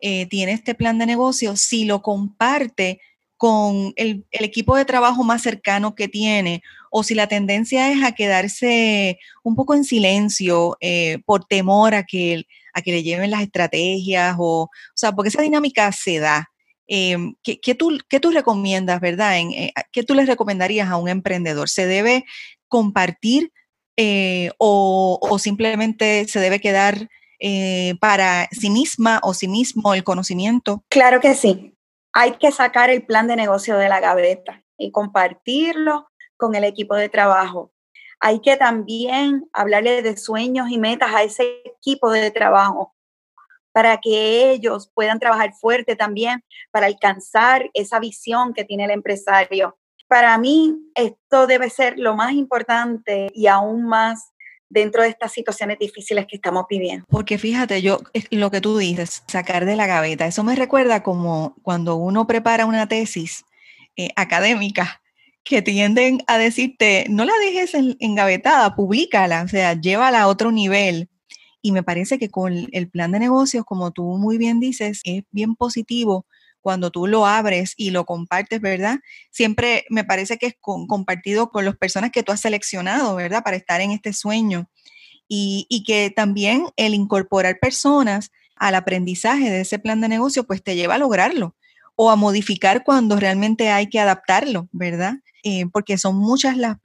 eh, 0.00 0.26
tiene 0.26 0.52
este 0.52 0.74
plan 0.74 0.98
de 0.98 1.06
negocio, 1.06 1.56
si 1.56 1.84
lo 1.84 2.00
comparte 2.00 3.00
con 3.36 3.92
el, 3.96 4.24
equipo 4.30 4.76
de 4.76 4.84
trabajo 4.84 5.24
más 5.24 5.42
cercano 5.42 5.94
que 5.94 6.08
tiene, 6.08 6.62
o 6.90 7.02
si 7.02 7.14
la 7.14 7.26
tendencia 7.26 7.90
es 7.90 8.02
a 8.02 8.12
quedarse 8.12 9.18
un 9.42 9.54
poco 9.56 9.74
en 9.74 9.84
silencio 9.84 10.78
eh, 10.80 11.18
por 11.26 11.44
temor 11.44 11.94
a 11.94 12.04
que, 12.04 12.44
a 12.72 12.80
que 12.80 12.92
le 12.92 13.02
lleven 13.02 13.30
las 13.30 13.42
estrategias, 13.42 14.36
o, 14.38 14.62
o 14.62 14.70
sea, 14.94 15.12
porque 15.12 15.28
esa 15.28 15.42
dinámica 15.42 15.92
se 15.92 16.18
da. 16.18 16.51
Em, 16.86 17.34
¿qué, 17.42 17.74
tú, 17.74 17.98
¿qué, 18.08 18.20
tú, 18.20 18.30
recomiendas, 18.30 19.00
verdad? 19.00 19.38
Eh, 19.38 19.72
¿Qué 19.92 20.02
tú 20.02 20.14
le 20.14 20.26
recomendarías 20.26 20.88
a 20.88 20.96
un 20.96 21.08
emprendedor? 21.08 21.68
¿Se 21.68 21.86
debe 21.86 22.24
compartir 22.68 23.52
eh, 23.96 24.50
o, 24.58 25.18
o, 25.20 25.38
simplemente 25.38 26.26
se 26.26 26.40
debe 26.40 26.60
quedar 26.60 27.08
para 27.98 28.48
sí 28.52 28.70
misma 28.70 29.18
o 29.24 29.34
sí 29.34 29.48
mismo 29.48 29.94
el 29.94 30.04
conocimiento? 30.04 30.84
Claro 30.88 31.20
que 31.20 31.34
sí 31.34 31.72
hay 32.12 32.32
que 32.32 32.52
sacar 32.52 32.90
el 32.90 33.04
plan 33.04 33.26
de 33.26 33.36
negocio 33.36 33.76
de 33.76 33.88
la 33.88 34.00
gaveta 34.00 34.62
y 34.76 34.90
compartirlo 34.90 36.08
con 36.36 36.54
el 36.54 36.64
equipo 36.64 36.94
de 36.94 37.08
trabajo. 37.08 37.72
Hay 38.20 38.40
que 38.40 38.56
también 38.56 39.48
hablarle 39.52 40.02
de 40.02 40.16
sueños 40.16 40.70
y 40.70 40.78
metas 40.78 41.14
a 41.14 41.22
ese 41.22 41.62
equipo 41.64 42.10
de 42.10 42.30
trabajo 42.30 42.94
para 43.72 43.98
que 43.98 44.50
ellos 44.50 44.90
puedan 44.94 45.18
trabajar 45.18 45.52
fuerte 45.54 45.96
también 45.96 46.44
para 46.70 46.86
alcanzar 46.86 47.70
esa 47.74 47.98
visión 47.98 48.54
que 48.54 48.64
tiene 48.64 48.84
el 48.84 48.90
empresario. 48.90 49.76
Para 50.08 50.36
mí, 50.38 50.74
esto 50.94 51.46
debe 51.46 51.70
ser 51.70 51.98
lo 51.98 52.14
más 52.14 52.32
importante 52.32 53.30
y 53.34 53.46
aún 53.46 53.86
más 53.86 54.32
dentro 54.68 55.02
de 55.02 55.08
estas 55.08 55.32
situaciones 55.32 55.78
difíciles 55.78 56.26
que 56.26 56.36
estamos 56.36 56.64
viviendo. 56.68 57.04
Porque 57.08 57.38
fíjate, 57.38 57.82
yo, 57.82 57.98
lo 58.30 58.50
que 58.50 58.60
tú 58.60 58.78
dices, 58.78 59.22
sacar 59.26 59.66
de 59.66 59.76
la 59.76 59.86
gaveta, 59.86 60.26
eso 60.26 60.44
me 60.44 60.56
recuerda 60.56 61.02
como 61.02 61.54
cuando 61.62 61.96
uno 61.96 62.26
prepara 62.26 62.64
una 62.64 62.88
tesis 62.88 63.44
eh, 63.96 64.08
académica 64.16 65.02
que 65.44 65.60
tienden 65.60 66.22
a 66.26 66.38
decirte, 66.38 67.04
no 67.10 67.24
la 67.24 67.34
dejes 67.44 67.74
en, 67.74 67.96
engavetada, 68.00 68.74
públicala, 68.74 69.42
o 69.42 69.48
sea, 69.48 69.74
llévala 69.74 70.22
a 70.22 70.28
otro 70.28 70.52
nivel. 70.52 71.08
Y 71.62 71.72
me 71.72 71.82
parece 71.82 72.18
que 72.18 72.28
con 72.28 72.68
el 72.72 72.90
plan 72.90 73.12
de 73.12 73.20
negocios, 73.20 73.64
como 73.64 73.92
tú 73.92 74.04
muy 74.18 74.36
bien 74.36 74.60
dices, 74.60 75.00
es 75.04 75.22
bien 75.30 75.54
positivo 75.54 76.26
cuando 76.60 76.90
tú 76.90 77.06
lo 77.06 77.26
abres 77.26 77.74
y 77.76 77.90
lo 77.90 78.04
compartes, 78.04 78.60
¿verdad? 78.60 78.98
Siempre 79.30 79.84
me 79.88 80.04
parece 80.04 80.38
que 80.38 80.46
es 80.46 80.54
compartido 80.60 81.50
con 81.50 81.64
las 81.64 81.76
personas 81.76 82.10
que 82.10 82.22
tú 82.22 82.32
has 82.32 82.40
seleccionado, 82.40 83.14
¿verdad? 83.16 83.42
Para 83.42 83.56
estar 83.56 83.80
en 83.80 83.92
este 83.92 84.12
sueño. 84.12 84.68
Y, 85.28 85.66
y, 85.70 85.84
que 85.84 86.10
también 86.10 86.66
el 86.76 86.92
incorporar 86.92 87.58
personas 87.58 88.30
al 88.56 88.74
aprendizaje 88.74 89.50
de 89.50 89.62
ese 89.62 89.78
plan 89.78 90.00
de 90.00 90.08
negocio, 90.08 90.44
pues 90.44 90.62
te 90.62 90.76
lleva 90.76 90.96
a 90.96 90.98
lograrlo 90.98 91.56
o 92.02 92.10
a 92.10 92.16
modificar 92.16 92.82
cuando 92.82 93.14
realmente 93.14 93.70
hay 93.70 93.88
que 93.88 94.00
adaptarlo, 94.00 94.68
¿verdad? 94.72 95.14
Eh, 95.44 95.66
porque 95.72 95.98
son 95.98 96.16
muchas 96.16 96.56
las, 96.56 96.78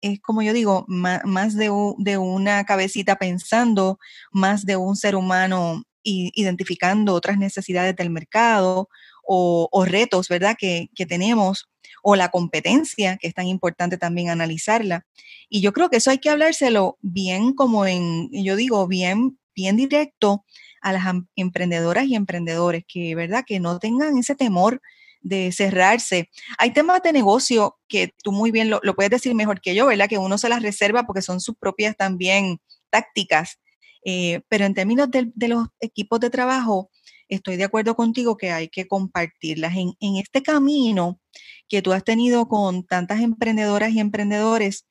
es 0.00 0.18
como 0.20 0.42
yo 0.42 0.52
digo, 0.52 0.84
más, 0.88 1.54
de, 1.54 1.70
una 1.70 2.64
cabecita 2.64 3.14
pensando, 3.14 4.00
más 4.32 4.66
de 4.66 4.76
un 4.76 4.96
ser 4.96 5.14
humano 5.14 5.84
identificando 6.02 7.14
otras 7.14 7.38
necesidades 7.38 7.94
del 7.94 8.10
mercado 8.10 8.88
o, 9.24 9.84
retos, 9.86 10.26
¿verdad?, 10.26 10.56
que, 10.58 10.88
tenemos, 11.08 11.68
o 12.02 12.16
la 12.16 12.30
competencia, 12.30 13.16
que 13.16 13.28
es 13.28 13.34
tan 13.34 13.46
importante 13.46 13.96
también 13.96 14.28
analizarla. 14.28 15.06
Y 15.48 15.60
yo 15.60 15.72
creo 15.72 15.88
que 15.88 15.98
eso 15.98 16.10
hay 16.10 16.18
que 16.18 16.30
hablárselo 16.30 16.98
bien 17.00 17.52
como 17.52 17.86
en, 17.86 18.28
yo 18.32 18.56
digo, 18.56 18.88
bien, 18.88 19.38
bien 19.54 19.76
directo 19.76 20.44
a 20.80 20.92
las 20.92 21.04
emprendedoras 21.36 22.06
y 22.06 22.14
emprendedores, 22.14 22.84
que, 22.86 23.14
¿verdad?, 23.14 23.44
que 23.46 23.60
no 23.60 23.78
tengan 23.78 24.18
ese 24.18 24.34
temor 24.34 24.80
de 25.20 25.52
cerrarse. 25.52 26.30
Hay 26.58 26.72
temas 26.72 27.02
de 27.02 27.12
negocio 27.12 27.76
que 27.88 28.14
tú 28.22 28.32
muy 28.32 28.50
bien 28.50 28.70
lo, 28.70 28.80
lo, 28.82 28.94
puedes 28.94 29.10
decir 29.10 29.34
mejor 29.34 29.60
que 29.60 29.74
yo, 29.74 29.86
¿verdad? 29.86 30.08
Que 30.08 30.18
uno 30.18 30.38
se 30.38 30.48
las 30.48 30.62
reserva 30.62 31.04
porque 31.04 31.22
son 31.22 31.40
sus 31.40 31.56
propias 31.56 31.96
también 31.96 32.60
tácticas, 32.90 33.58
eh, 34.04 34.40
pero 34.48 34.64
en 34.64 34.74
términos 34.74 35.10
de, 35.10 35.48
los 35.48 35.66
equipos 35.80 36.20
de 36.20 36.30
trabajo, 36.30 36.90
estoy 37.28 37.56
de 37.56 37.64
acuerdo 37.64 37.94
contigo 37.94 38.36
que 38.36 38.50
hay 38.50 38.68
que 38.68 38.86
compartirlas. 38.86 39.76
En, 39.76 39.92
en 40.00 40.16
este 40.16 40.42
camino 40.42 41.20
que 41.68 41.82
tú 41.82 41.92
has 41.92 42.04
tenido 42.04 42.48
con 42.48 42.84
tantas 42.86 43.20
emprendedoras 43.20 43.92
y 43.92 44.00
emprendedores, 44.00 44.86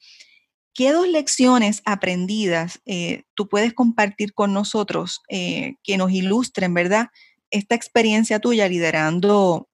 ¿Qué 0.78 0.92
dos 0.92 1.08
lecciones 1.08 1.82
aprendidas 1.86 2.82
eh, 2.86 3.24
tú 3.34 3.50
puedes 3.50 3.74
compartir 3.74 4.36
con 4.36 4.54
nosotros 4.54 5.24
eh, 5.28 5.74
que 5.82 5.98
nos 5.98 6.12
ilustren, 6.12 6.76
verdad, 6.76 7.08
esta 7.50 7.74
experiencia 7.74 8.40
tuya 8.40 8.70
liderando 8.70 9.68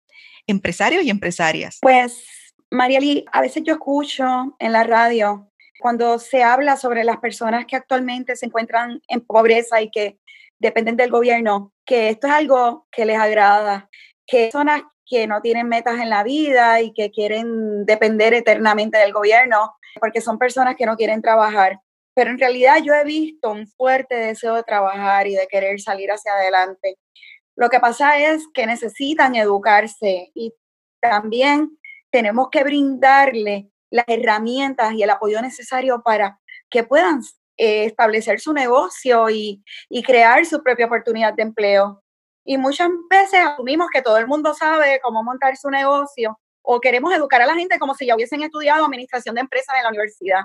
empresarios 0.48 1.04
y 1.04 1.10
empresarias? 1.10 1.80
Pues, 1.82 2.24
Marieli, 2.72 3.26
a 3.34 3.42
veces 3.42 3.64
yo 3.66 3.74
escucho 3.74 4.56
en 4.60 4.72
la 4.72 4.86
radio 4.86 5.52
cuando 5.82 6.20
se 6.20 6.42
habla 6.42 6.78
sobre 6.78 7.04
las 7.04 7.18
personas 7.18 7.66
que 7.66 7.76
actualmente 7.76 8.38
se 8.38 8.46
encuentran 8.46 9.02
en 9.10 9.20
pobreza 9.20 9.82
y 9.82 9.92
que 9.92 10.20
dependen 10.58 10.96
del 10.96 11.12
gobierno, 11.12 11.74
que 11.86 12.08
esto 12.08 12.28
es 12.28 12.34
algo 12.34 12.88
que 12.90 13.04
les 13.04 13.20
agrada, 13.20 13.90
que 14.26 14.46
personas 14.46 14.84
que 15.14 15.28
no 15.28 15.42
tienen 15.42 15.68
metas 15.68 16.00
en 16.00 16.10
la 16.10 16.24
vida 16.24 16.82
y 16.82 16.92
que 16.92 17.12
quieren 17.12 17.86
depender 17.86 18.34
eternamente 18.34 18.98
del 18.98 19.14
gobierno, 19.14 19.76
porque 20.00 20.22
son 20.22 20.40
personas 20.40 20.76
que 20.76 20.88
no 20.88 20.96
quieren 20.96 21.22
trabajar. 21.22 21.80
Pero 22.16 22.32
en 22.32 22.40
realidad 22.40 22.78
yo 22.84 22.96
he 22.96 23.04
visto 23.04 23.52
un 23.52 23.68
fuerte 23.68 24.16
deseo 24.16 24.56
de 24.56 24.64
trabajar 24.64 25.28
y 25.28 25.36
de 25.36 25.48
querer 25.48 25.80
salir 25.80 26.12
hacia 26.12 26.34
adelante. 26.34 26.98
Lo 27.56 27.70
que 27.70 27.80
pasa 27.80 28.18
es 28.18 28.48
que 28.56 28.66
necesitan 28.66 29.36
educarse 29.36 30.32
y 30.34 30.52
también 31.00 31.78
tenemos 32.12 32.50
que 32.52 32.64
brindarle 32.64 33.70
las 33.92 34.06
herramientas 34.08 34.94
y 34.94 35.04
el 35.04 35.12
apoyo 35.12 35.42
necesario 35.44 36.02
para 36.04 36.40
que 36.72 36.84
puedan 36.84 37.22
eh, 37.58 37.86
establecer 37.86 38.40
su 38.40 38.52
negocio 38.52 39.30
y, 39.30 39.64
y 39.90 40.02
crear 40.02 40.44
su 40.48 40.64
propia 40.64 40.88
oportunidad 40.88 41.36
de 41.36 41.44
empleo. 41.44 42.03
Y 42.46 42.58
muchas 42.58 42.90
veces 43.10 43.40
asumimos 43.46 43.88
que 43.92 44.02
todo 44.02 44.18
el 44.18 44.28
mundo 44.28 44.54
sabe 44.54 45.00
cómo 45.02 45.24
montar 45.24 45.56
su 45.56 45.70
negocio 45.70 46.40
o 46.62 46.80
queremos 46.80 47.14
educar 47.14 47.42
a 47.42 47.46
la 47.46 47.56
gente 47.56 47.80
como 47.80 47.94
si 47.94 48.06
ya 48.06 48.16
hubiesen 48.16 48.42
estudiado 48.42 48.86
administración 48.86 49.36
de 49.36 49.42
empresas 49.42 49.76
en 49.78 49.84
la 49.84 49.90
universidad. 49.90 50.42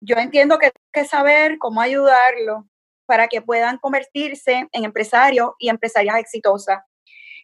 Yo 0.00 0.16
entiendo 0.16 0.58
que 0.58 0.66
hay 0.66 0.72
que 0.92 1.04
saber 1.04 1.58
cómo 1.58 1.80
ayudarlo 1.80 2.66
para 3.06 3.28
que 3.28 3.42
puedan 3.42 3.78
convertirse 3.78 4.68
en 4.72 4.84
empresarios 4.84 5.52
y 5.58 5.68
empresarias 5.68 6.18
exitosas. 6.18 6.82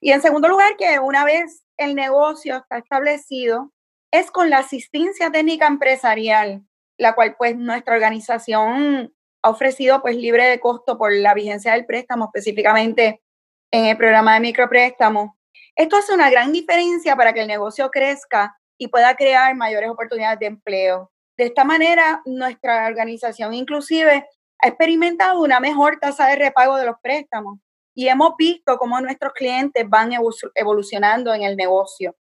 Y 0.01 0.13
en 0.13 0.23
segundo 0.23 0.49
lugar, 0.49 0.77
que 0.77 0.99
una 0.99 1.25
vez 1.25 1.65
el 1.77 1.95
negocio 1.95 2.57
está 2.57 2.79
establecido, 2.79 3.73
es 4.11 4.31
con 4.31 4.51
la 4.51 4.59
asistencia 4.59 5.31
técnica 5.31 5.67
empresarial, 5.67 6.63
la 6.99 7.15
cual 7.15 7.37
pues 7.39 7.57
nuestra 7.57 7.95
organización 7.95 9.15
ha 9.43 9.51
ofrecido 9.51 10.03
pues 10.03 10.17
libre 10.17 10.47
de 10.47 10.61
costo 10.61 10.99
por 10.99 11.13
la 11.13 11.35
vigencia 11.35 11.73
del 11.73 11.87
préstamo, 11.87 12.27
específicamente 12.27 13.23
en 13.71 13.87
el 13.87 13.97
programa 13.97 14.35
de 14.35 14.41
micropréstamo. 14.41 15.37
Esto 15.77 15.97
hace 15.97 16.13
una 16.13 16.31
gran 16.31 16.53
diferencia 16.53 17.17
para 17.17 17.33
que 17.33 17.41
el 17.41 17.47
negocio 17.47 17.91
crezca 17.91 18.57
y 18.77 18.89
pueda 18.89 19.15
crear 19.15 19.55
mayores 19.55 19.91
oportunidades 19.91 20.39
de 20.41 20.47
empleo. 20.47 21.11
De 21.37 21.47
esta 21.47 21.65
manera, 21.65 22.23
nuestra 22.25 22.87
organización 22.87 23.55
inclusive 23.55 24.27
ha 24.59 24.69
experimentado 24.69 25.41
una 25.41 25.61
mejor 25.61 25.99
tasa 26.01 26.27
de 26.27 26.37
repago 26.37 26.77
de 26.77 26.87
los 26.87 26.97
préstamos 27.03 27.59
y 27.95 28.09
hemos 28.09 28.35
visto 28.37 28.77
cómo 28.77 29.01
nuestros 29.01 29.33
clientes 29.33 29.89
van 29.89 30.13
evolucionando 30.55 31.33
en 31.33 31.43
el 31.43 31.57
negocio. 31.57 32.17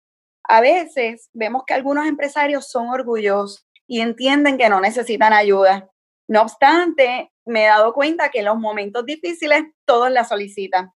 A 0.45 0.61
veces 0.61 1.31
vemos 1.33 1.63
que 1.67 1.75
algunos 1.75 2.07
empresarios 2.07 2.69
son 2.69 2.89
orgullosos 2.89 3.67
y 3.87 4.01
entienden 4.01 4.59
que 4.59 4.69
no 4.69 4.81
necesitan 4.81 5.33
ayuda. 5.33 5.91
No 6.29 6.43
obstante, 6.43 7.33
me 7.45 7.65
he 7.65 7.69
dado 7.69 7.93
cuenta 7.93 8.31
que 8.31 8.41
en 8.41 8.47
los 8.47 8.59
momentos 8.59 9.05
difíciles 9.05 9.65
todos 9.85 10.11
la 10.11 10.25
solicitan. 10.25 10.93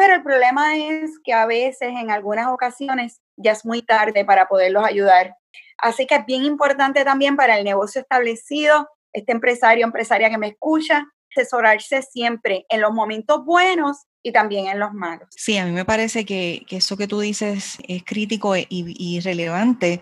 Pero 0.00 0.14
el 0.14 0.22
problema 0.22 0.78
es 0.78 1.18
que 1.22 1.34
a 1.34 1.44
veces, 1.44 1.90
en 1.90 2.10
algunas 2.10 2.46
ocasiones, 2.46 3.20
ya 3.36 3.52
es 3.52 3.66
muy 3.66 3.82
tarde 3.82 4.24
para 4.24 4.48
poderlos 4.48 4.82
ayudar. 4.82 5.36
Así 5.76 6.06
que 6.06 6.14
es 6.14 6.24
bien 6.24 6.42
importante 6.42 7.04
también 7.04 7.36
para 7.36 7.58
el 7.58 7.64
negocio 7.64 8.00
establecido, 8.00 8.88
este 9.12 9.32
empresario, 9.32 9.84
empresaria 9.84 10.30
que 10.30 10.38
me 10.38 10.46
escucha, 10.46 11.06
asesorarse 11.36 12.00
siempre 12.00 12.64
en 12.70 12.80
los 12.80 12.94
momentos 12.94 13.44
buenos 13.44 14.06
y 14.22 14.32
también 14.32 14.68
en 14.68 14.78
los 14.78 14.94
malos. 14.94 15.28
Sí, 15.36 15.58
a 15.58 15.66
mí 15.66 15.70
me 15.70 15.84
parece 15.84 16.24
que, 16.24 16.64
eso 16.70 16.96
que 16.96 17.06
tú 17.06 17.20
dices 17.20 17.76
es 17.86 18.02
crítico 18.02 18.54
y, 18.56 19.20
relevante, 19.20 20.00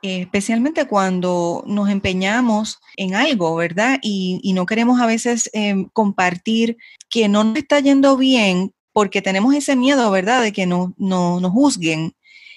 especialmente 0.00 0.86
cuando 0.86 1.64
nos 1.66 1.90
empeñamos 1.90 2.78
en 2.96 3.16
algo, 3.16 3.56
¿verdad? 3.56 3.98
Y, 4.00 4.52
no 4.54 4.64
queremos 4.64 5.00
a 5.00 5.06
veces 5.06 5.50
em, 5.54 5.88
compartir 5.92 6.76
que 7.08 7.28
no 7.28 7.42
nos 7.42 7.56
está 7.56 7.80
yendo 7.80 8.16
bien 8.16 8.72
porque 8.92 9.22
tenemos 9.22 9.54
ese 9.54 9.76
miedo, 9.76 10.10
¿verdad?, 10.10 10.42
de 10.42 10.52
que 10.52 10.66
no, 10.66 10.94
no, 10.96 11.40
nos 11.40 11.52
juzguen. 11.52 12.14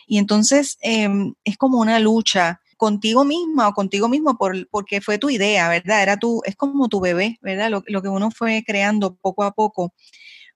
Y 0.07 0.17
entonces 0.17 0.77
em, 0.81 1.33
es 1.43 1.57
como 1.57 1.79
una 1.79 1.99
lucha 1.99 2.61
contigo 2.77 3.23
misma 3.23 3.69
o 3.69 3.73
contigo 3.73 4.09
mismo 4.09 4.37
por, 4.37 4.67
porque 4.69 5.01
fue 5.01 5.17
tu 5.17 5.29
idea, 5.29 5.69
¿verdad? 5.69 6.03
Era 6.03 6.17
tu, 6.17 6.41
es 6.45 6.55
como 6.55 6.89
tu 6.89 6.99
bebé, 6.99 7.37
¿verdad? 7.41 7.69
Lo, 7.69 7.83
lo, 7.87 8.01
que 8.01 8.09
uno 8.09 8.31
fue 8.31 8.63
creando 8.65 9.15
poco 9.15 9.43
a 9.43 9.51
poco. 9.51 9.93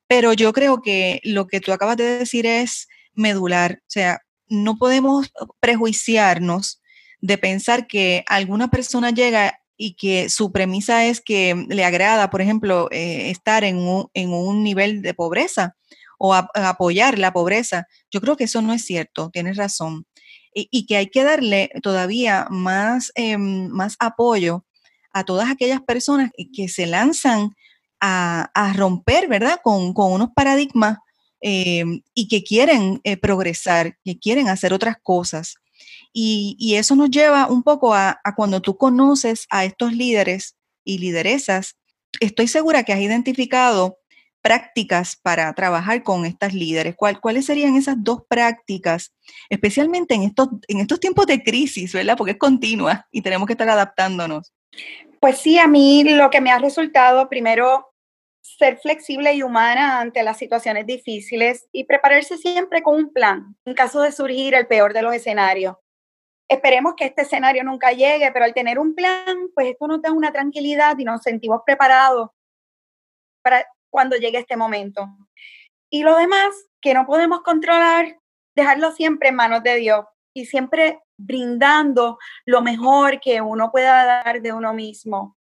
Pero 0.07 0.33
yo 0.33 0.53
creo 0.53 0.81
que 0.81 1.21
lo 1.23 1.47
que 1.47 1.61
tú 1.61 1.71
acabas 1.71 1.97
de 1.97 2.19
decir 2.19 2.45
es 2.45 2.87
medular, 3.13 3.79
o 3.81 3.89
sea, 3.89 4.21
no 4.47 4.77
podemos 4.77 5.31
prejuiciarnos 5.59 6.81
de 7.19 7.37
pensar 7.37 7.87
que 7.87 8.23
alguna 8.27 8.69
persona 8.69 9.11
llega 9.11 9.59
y 9.77 9.93
que 9.93 10.29
su 10.29 10.51
premisa 10.51 11.05
es 11.05 11.21
que 11.21 11.65
le 11.69 11.85
agrada, 11.85 12.29
por 12.29 12.41
ejemplo, 12.41 12.89
eh, 12.91 13.29
estar 13.29 13.63
en 13.63 13.77
un, 13.77 14.63
nivel 14.63 15.01
de 15.03 15.13
pobreza 15.13 15.75
o 16.17 16.33
apoyar 16.33 17.19
la 17.19 17.31
pobreza. 17.31 17.87
Yo 18.11 18.19
creo 18.19 18.35
que 18.35 18.45
eso 18.45 18.61
no 18.63 18.73
es 18.73 18.83
cierto, 18.83 19.29
tienes 19.31 19.55
razón. 19.55 20.05
Y, 20.53 20.87
que 20.87 20.97
hay 20.97 21.07
que 21.07 21.23
darle 21.23 21.69
todavía 21.83 22.47
más, 22.49 23.11
em, 23.13 23.67
más 23.67 23.95
apoyo 23.99 24.65
a 25.13 25.23
todas 25.23 25.51
aquellas 25.51 25.81
personas 25.81 26.31
que 26.51 26.67
se 26.67 26.87
lanzan 26.87 27.51
a, 27.99 28.73
romper, 28.75 29.27
¿verdad? 29.27 29.59
Con, 29.63 29.93
unos 29.95 30.29
paradigmas 30.35 30.97
em, 31.41 32.01
y 32.15 32.27
que 32.27 32.43
quieren 32.43 33.01
eh, 33.03 33.17
progresar, 33.17 33.97
que 34.03 34.17
quieren 34.17 34.49
hacer 34.49 34.73
otras 34.73 34.95
cosas. 35.03 35.57
Y, 36.19 36.73
eso 36.73 36.95
nos 36.95 37.11
lleva 37.11 37.45
un 37.45 37.61
poco 37.61 37.93
a, 37.93 38.19
cuando 38.35 38.59
tú 38.59 38.75
conoces 38.75 39.45
a 39.51 39.65
estos 39.65 39.93
líderes 39.93 40.57
y 40.83 40.97
lideresas, 40.97 41.77
estoy 42.19 42.47
segura 42.47 42.81
que 42.81 42.91
has 42.91 43.01
identificado 43.01 43.99
prácticas 44.41 45.15
para 45.15 45.53
trabajar 45.53 46.01
con 46.01 46.25
estas 46.25 46.55
líderes. 46.55 46.95
¿Cuáles 46.95 47.45
serían 47.45 47.75
esas 47.75 47.97
dos 47.99 48.23
prácticas, 48.27 49.13
especialmente 49.47 50.15
en 50.15 50.23
estos, 50.23 50.49
en 50.67 50.79
estos 50.79 50.99
tiempos 50.99 51.27
de 51.27 51.43
crisis, 51.43 51.93
¿verdad? 51.93 52.17
Porque 52.17 52.31
es 52.31 52.39
continua 52.39 53.05
y 53.11 53.21
tenemos 53.21 53.45
que 53.45 53.53
estar 53.53 53.69
adaptándonos. 53.69 54.51
Pues 55.19 55.37
sí, 55.37 55.59
a 55.59 55.67
mí 55.67 56.03
lo 56.03 56.31
que 56.31 56.41
me 56.41 56.49
ha 56.49 56.57
resultado, 56.57 57.29
primero, 57.29 57.93
ser 58.41 58.79
flexible 58.79 59.35
y 59.35 59.43
humana 59.43 59.99
ante 59.99 60.23
las 60.23 60.39
situaciones 60.39 60.87
difíciles 60.87 61.67
y 61.71 61.83
prepararse 61.83 62.39
siempre 62.39 62.81
con 62.81 62.95
un 62.95 63.13
plan 63.13 63.55
en 63.65 63.75
caso 63.75 64.01
de 64.01 64.11
surgir 64.11 64.55
el 64.55 64.65
peor 64.65 64.95
de 64.95 65.03
los 65.03 65.13
escenarios. 65.13 65.75
Esperemos 66.49 66.93
que 66.95 67.05
este 67.05 67.23
escenario 67.23 67.63
nunca 67.63 67.91
llegue, 67.91 68.31
pero 68.31 68.45
al 68.45 68.53
tener 68.53 68.79
un 68.79 68.95
plan, 68.95 69.49
pues 69.53 69.67
esto 69.67 69.87
nos 69.87 70.01
da 70.01 70.11
una 70.11 70.31
tranquilidad 70.31 70.97
y 70.97 71.03
nos 71.03 71.21
sentimos 71.21 71.61
preparados 71.65 72.29
para 73.41 73.65
cuando 73.89 74.15
llegue 74.15 74.39
este 74.39 74.55
momento. 74.55 75.07
Y 75.89 76.03
lo 76.03 76.15
demás, 76.17 76.53
que 76.81 76.93
no 76.93 77.05
podemos 77.05 77.41
controlar, 77.41 78.17
dejarlo 78.55 78.91
siempre 78.91 79.29
en 79.29 79.35
manos 79.35 79.63
de 79.63 79.75
Dios 79.75 80.05
y 80.33 80.45
siempre 80.45 81.01
brindando 81.17 82.17
lo 82.45 82.61
mejor 82.61 83.19
que 83.19 83.41
uno 83.41 83.71
pueda 83.71 84.05
dar 84.05 84.41
de 84.41 84.53
uno 84.53 84.73
mismo. 84.73 85.37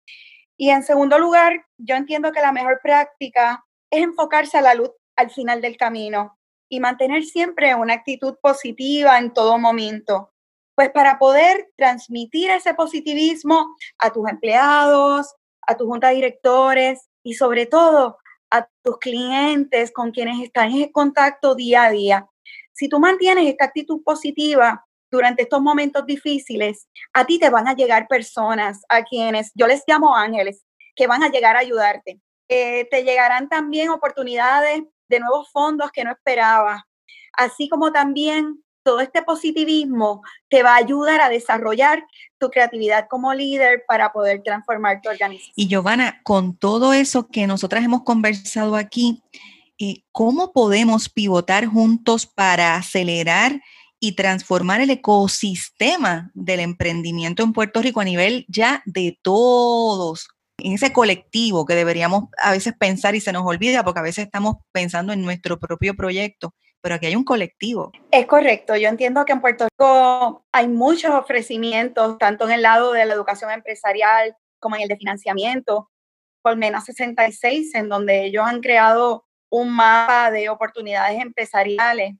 Y 0.57 0.69
en 0.69 0.83
segundo 0.83 1.17
lugar, 1.17 1.65
yo 1.77 1.95
entiendo 1.95 2.31
que 2.31 2.41
la 2.41 2.51
mejor 2.51 2.79
práctica 2.83 3.65
es 3.89 4.03
enfocarse 4.03 4.57
a 4.57 4.61
la 4.61 4.75
luz 4.75 4.91
al 5.15 5.31
final 5.31 5.61
del 5.61 5.77
camino 5.77 6.37
y 6.69 6.79
mantener 6.79 7.23
siempre 7.23 7.73
una 7.75 7.95
actitud 7.95 8.35
positiva 8.41 9.17
en 9.17 9.33
todo 9.33 9.57
momento. 9.57 10.30
Pues 10.81 10.89
para 10.93 11.19
poder 11.19 11.69
transmitir 11.77 12.49
ese 12.49 12.73
positivismo 12.73 13.75
a 13.99 14.11
tus 14.11 14.27
empleados, 14.27 15.31
a 15.67 15.77
tu 15.77 15.85
junta 15.85 16.07
de 16.07 16.15
directores 16.15 17.07
y 17.21 17.35
sobre 17.35 17.67
todo 17.67 18.17
a 18.49 18.67
tus 18.83 18.97
clientes 18.97 19.91
con 19.91 20.09
quienes 20.09 20.41
estás 20.41 20.73
en 20.73 20.91
contacto 20.91 21.53
día 21.53 21.83
a 21.83 21.91
día. 21.91 22.27
Si 22.73 22.89
tú 22.89 22.99
mantienes 22.99 23.47
esta 23.47 23.65
actitud 23.65 24.01
positiva 24.03 24.83
durante 25.11 25.43
estos 25.43 25.61
momentos 25.61 26.03
difíciles, 26.03 26.87
a 27.13 27.27
ti 27.27 27.37
te 27.37 27.51
van 27.51 27.67
a 27.67 27.75
llegar 27.75 28.07
personas 28.07 28.81
a 28.89 29.03
quienes 29.03 29.51
yo 29.53 29.67
les 29.67 29.83
llamo 29.85 30.15
ángeles, 30.15 30.65
que 30.95 31.05
van 31.05 31.21
a 31.21 31.29
llegar 31.29 31.57
a 31.57 31.59
ayudarte. 31.59 32.19
Eh, 32.49 32.87
te 32.89 33.03
llegarán 33.03 33.49
también 33.49 33.91
oportunidades 33.91 34.81
de 35.09 35.19
nuevos 35.19 35.47
fondos 35.51 35.91
que 35.91 36.03
no 36.03 36.11
esperabas, 36.11 36.81
así 37.33 37.69
como 37.69 37.91
también 37.91 38.63
todo 38.83 38.99
este 38.99 39.21
positivismo 39.21 40.21
te 40.49 40.63
va 40.63 40.73
a 40.73 40.77
ayudar 40.77 41.21
a 41.21 41.29
desarrollar 41.29 42.03
tu 42.37 42.49
creatividad 42.49 43.07
como 43.09 43.33
líder 43.33 43.83
para 43.87 44.11
poder 44.11 44.41
transformar 44.43 45.01
tu 45.01 45.09
organización. 45.09 45.53
Y 45.55 45.67
Giovanna, 45.67 46.21
con 46.23 46.55
todo 46.55 46.93
eso 46.93 47.27
que 47.27 47.47
nosotras 47.47 47.83
hemos 47.83 48.03
conversado 48.03 48.75
aquí, 48.75 49.21
eh, 49.79 50.03
¿cómo 50.11 50.51
podemos 50.51 51.09
pivotar 51.09 51.65
juntos 51.65 52.25
para 52.25 52.75
acelerar 52.75 53.61
y 53.99 54.15
transformar 54.15 54.81
el 54.81 54.89
ecosistema 54.89 56.31
del 56.33 56.59
emprendimiento 56.59 57.43
en 57.43 57.53
Puerto 57.53 57.81
Rico 57.81 58.01
a 58.01 58.05
nivel 58.05 58.45
ya 58.47 58.81
de 58.85 59.17
todos? 59.21 60.27
En 60.57 60.73
ese 60.73 60.93
colectivo 60.93 61.65
que 61.65 61.73
deberíamos 61.73 62.25
a 62.37 62.51
veces 62.51 62.73
pensar 62.79 63.15
y 63.15 63.21
se 63.21 63.31
nos 63.31 63.43
olvida 63.45 63.83
porque 63.83 63.99
a 63.99 64.03
veces 64.03 64.25
estamos 64.25 64.57
pensando 64.71 65.13
en 65.13 65.23
nuestro 65.23 65.59
propio 65.59 65.95
proyecto 65.95 66.53
pero 66.81 66.95
aquí 66.95 67.05
hay 67.05 67.15
un 67.15 67.23
colectivo. 67.23 67.91
Es 68.11 68.25
correcto, 68.25 68.75
yo 68.75 68.89
entiendo 68.89 69.23
que 69.25 69.33
en 69.33 69.41
Puerto 69.41 69.67
Rico 69.71 70.45
hay 70.51 70.67
muchos 70.67 71.11
ofrecimientos, 71.11 72.17
tanto 72.17 72.45
en 72.45 72.51
el 72.51 72.61
lado 72.63 72.91
de 72.91 73.05
la 73.05 73.13
educación 73.13 73.51
empresarial 73.51 74.35
como 74.59 74.75
en 74.75 74.83
el 74.83 74.87
de 74.89 74.97
financiamiento, 74.97 75.89
por 76.41 76.55
menos 76.55 76.85
66, 76.85 77.75
en 77.75 77.89
donde 77.89 78.25
ellos 78.25 78.45
han 78.45 78.61
creado 78.61 79.25
un 79.49 79.69
mapa 79.69 80.31
de 80.31 80.49
oportunidades 80.49 81.21
empresariales. 81.21 82.15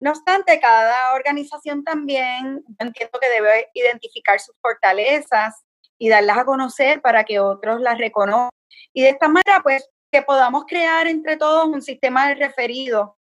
No 0.00 0.10
obstante, 0.10 0.60
cada 0.60 1.14
organización 1.14 1.82
también, 1.84 2.62
entiendo 2.78 3.18
que 3.18 3.28
debe 3.28 3.68
identificar 3.74 4.40
sus 4.40 4.54
fortalezas 4.60 5.64
y 5.98 6.08
darlas 6.08 6.38
a 6.38 6.44
conocer 6.44 7.00
para 7.00 7.24
que 7.24 7.40
otros 7.40 7.80
las 7.80 7.96
reconozcan. 7.96 8.50
Y 8.92 9.02
de 9.02 9.10
esta 9.10 9.28
manera, 9.28 9.60
pues, 9.62 9.88
que 10.10 10.22
podamos 10.22 10.64
crear 10.66 11.06
entre 11.06 11.36
todos 11.36 11.66
un 11.66 11.80
sistema 11.80 12.28
de 12.28 12.34
referido 12.34 13.16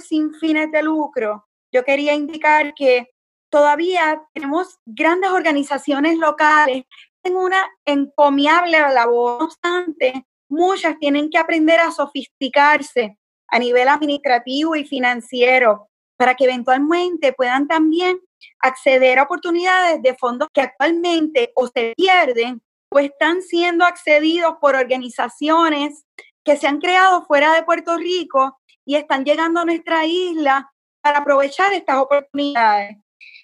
sin 0.00 0.34
fines 0.34 0.70
de 0.70 0.82
lucro, 0.82 1.46
yo 1.72 1.84
quería 1.84 2.14
indicar 2.14 2.74
que 2.74 3.08
todavía 3.50 4.22
tenemos 4.32 4.78
grandes 4.86 5.30
organizaciones 5.30 6.18
locales 6.18 6.84
en 7.22 7.36
una 7.36 7.66
encomiable 7.84 8.78
labor. 8.78 9.40
No 9.40 9.46
obstante, 9.46 10.26
muchas 10.48 10.98
tienen 10.98 11.30
que 11.30 11.38
aprender 11.38 11.80
a 11.80 11.90
sofisticarse 11.90 13.18
a 13.48 13.58
nivel 13.58 13.88
administrativo 13.88 14.76
y 14.76 14.84
financiero 14.84 15.88
para 16.16 16.34
que 16.34 16.44
eventualmente 16.44 17.32
puedan 17.32 17.68
también 17.68 18.20
acceder 18.60 19.18
a 19.18 19.24
oportunidades 19.24 20.02
de 20.02 20.16
fondos 20.16 20.48
que 20.52 20.62
actualmente 20.62 21.52
o 21.54 21.66
se 21.66 21.92
pierden 21.96 22.62
o 22.90 22.98
están 22.98 23.42
siendo 23.42 23.84
accedidos 23.84 24.54
por 24.60 24.76
organizaciones 24.76 26.04
que 26.44 26.56
se 26.56 26.66
han 26.66 26.78
creado 26.80 27.24
fuera 27.26 27.52
de 27.54 27.64
Puerto 27.64 27.96
Rico 27.96 28.58
y 28.86 28.94
están 28.94 29.24
llegando 29.24 29.60
a 29.60 29.64
nuestra 29.66 30.06
isla 30.06 30.72
para 31.02 31.18
aprovechar 31.18 31.74
estas 31.74 31.98
oportunidades. 31.98 32.96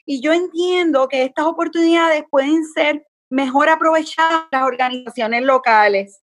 Y 0.06 0.22
yo 0.22 0.32
entiendo 0.32 1.08
que 1.08 1.24
estas 1.24 1.44
oportunidades 1.44 2.24
pueden 2.30 2.64
ser 2.64 3.06
mejor 3.28 3.68
aprovechadas 3.68 4.44
las 4.50 4.62
organizaciones 4.62 5.42
locales. 5.42 6.22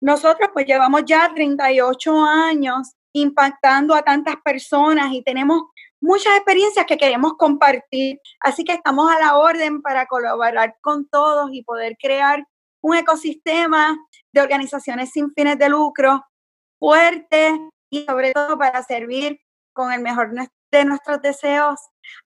Nosotros 0.00 0.50
pues 0.52 0.66
llevamos 0.66 1.02
ya 1.06 1.32
38 1.34 2.24
años 2.24 2.94
impactando 3.12 3.94
a 3.94 4.02
tantas 4.02 4.36
personas 4.44 5.12
y 5.12 5.22
tenemos 5.22 5.62
muchas 6.00 6.36
experiencias 6.36 6.86
que 6.86 6.96
queremos 6.96 7.34
compartir. 7.34 8.18
Así 8.40 8.64
que 8.64 8.74
estamos 8.74 9.10
a 9.10 9.18
la 9.18 9.36
orden 9.36 9.82
para 9.82 10.06
colaborar 10.06 10.76
con 10.80 11.08
todos 11.08 11.50
y 11.52 11.62
poder 11.62 11.96
crear 12.00 12.44
un 12.80 12.96
ecosistema 12.96 13.98
de 14.32 14.40
organizaciones 14.40 15.10
sin 15.10 15.32
fines 15.32 15.58
de 15.58 15.68
lucro 15.68 16.24
fuerte, 16.78 17.58
y 17.90 18.04
sobre 18.04 18.32
todo 18.32 18.58
para 18.58 18.82
servir 18.82 19.40
con 19.72 19.92
el 19.92 20.00
mejor 20.00 20.32
de 20.70 20.84
nuestros 20.84 21.22
deseos 21.22 21.78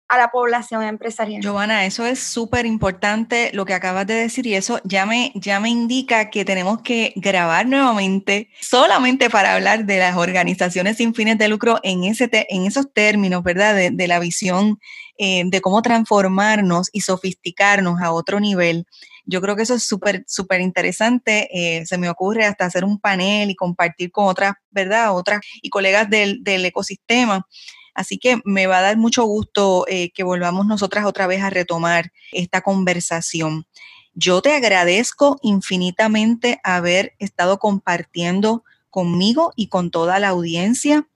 a 0.09 0.18
la 0.18 0.31
población 0.31 0.83
empresarial. 0.83 1.42
Giovanna, 1.42 1.87
eso 1.87 2.05
es 2.05 2.18
súper 2.18 2.66
importante 2.66 3.51
lo 3.55 3.64
que 3.64 3.72
acabas 3.72 4.07
de 4.07 4.14
decir 4.14 4.46
y 4.46 4.55
eso 4.55 4.81
ya 4.85 5.07
me, 5.07 5.33
ya 5.35 5.59
me 5.59 5.70
indica 5.70 6.29
que 6.29 6.44
tenemos 6.44 6.83
que 6.83 7.14
grabar 7.16 7.66
nuevamente 7.66 8.51
solamente 8.61 9.31
para 9.31 9.55
hablar 9.55 9.87
de 9.87 9.98
las 9.98 10.16
organizaciones 10.16 10.98
sin 10.98 11.14
fines 11.14 11.38
de 11.38 11.48
lucro 11.48 11.79
en, 11.83 12.05
ese 12.05 12.29
en 12.31 12.66
esos 12.66 12.92
términos, 12.92 13.42
¿verdad? 13.42 13.75
De, 13.75 14.09
la 14.09 14.18
visión 14.18 14.79
eh, 15.18 15.44
de 15.46 15.61
cómo 15.61 15.81
transformarnos 15.81 16.90
y 16.92 17.01
sofisticarnos 17.03 18.01
a 18.03 18.12
otro 18.12 18.38
nivel. 18.38 18.87
Yo 19.24 19.40
creo 19.40 19.56
que 19.56 19.62
eso 19.62 19.74
es 19.74 19.85
súper, 19.85 20.24
súper 20.26 20.61
interesante. 20.61 21.48
Eh, 21.52 21.87
se 21.87 21.98
me 21.98 22.08
ocurre 22.08 22.44
hasta 22.44 22.64
hacer 22.64 22.85
un 22.85 22.98
panel 22.98 23.50
y 23.50 23.56
compartir 23.56 24.11
con 24.11 24.26
otras, 24.26 24.54
¿verdad? 24.70 25.14
Otras 25.14 25.40
y 25.61 25.70
colegas 25.70 26.11
del, 26.11 26.42
ecosistema. 26.44 27.46
Así 27.94 28.18
que 28.18 28.40
me 28.44 28.66
va 28.66 28.78
a 28.78 28.82
dar 28.82 28.96
mucho 28.96 29.24
gusto 29.24 29.85
eh, 29.88 30.11
que 30.12 30.24
volvamos 30.24 30.66
nosotras 30.66 31.04
otra 31.04 31.26
vez 31.26 31.42
a 31.42 31.50
retomar 31.50 32.11
esta 32.32 32.62
conversación. 32.62 33.66
Yo 34.14 34.42
te 34.42 34.54
agradezco 34.54 35.38
infinitamente 35.42 36.61
haber 36.64 37.14
estado 37.18 37.58
compartiendo 37.58 38.64
conmigo 38.90 39.52
y 39.56 39.68
con 39.68 39.90
toda 39.90 40.18
la 40.18 40.28
audiencia. 40.28 41.08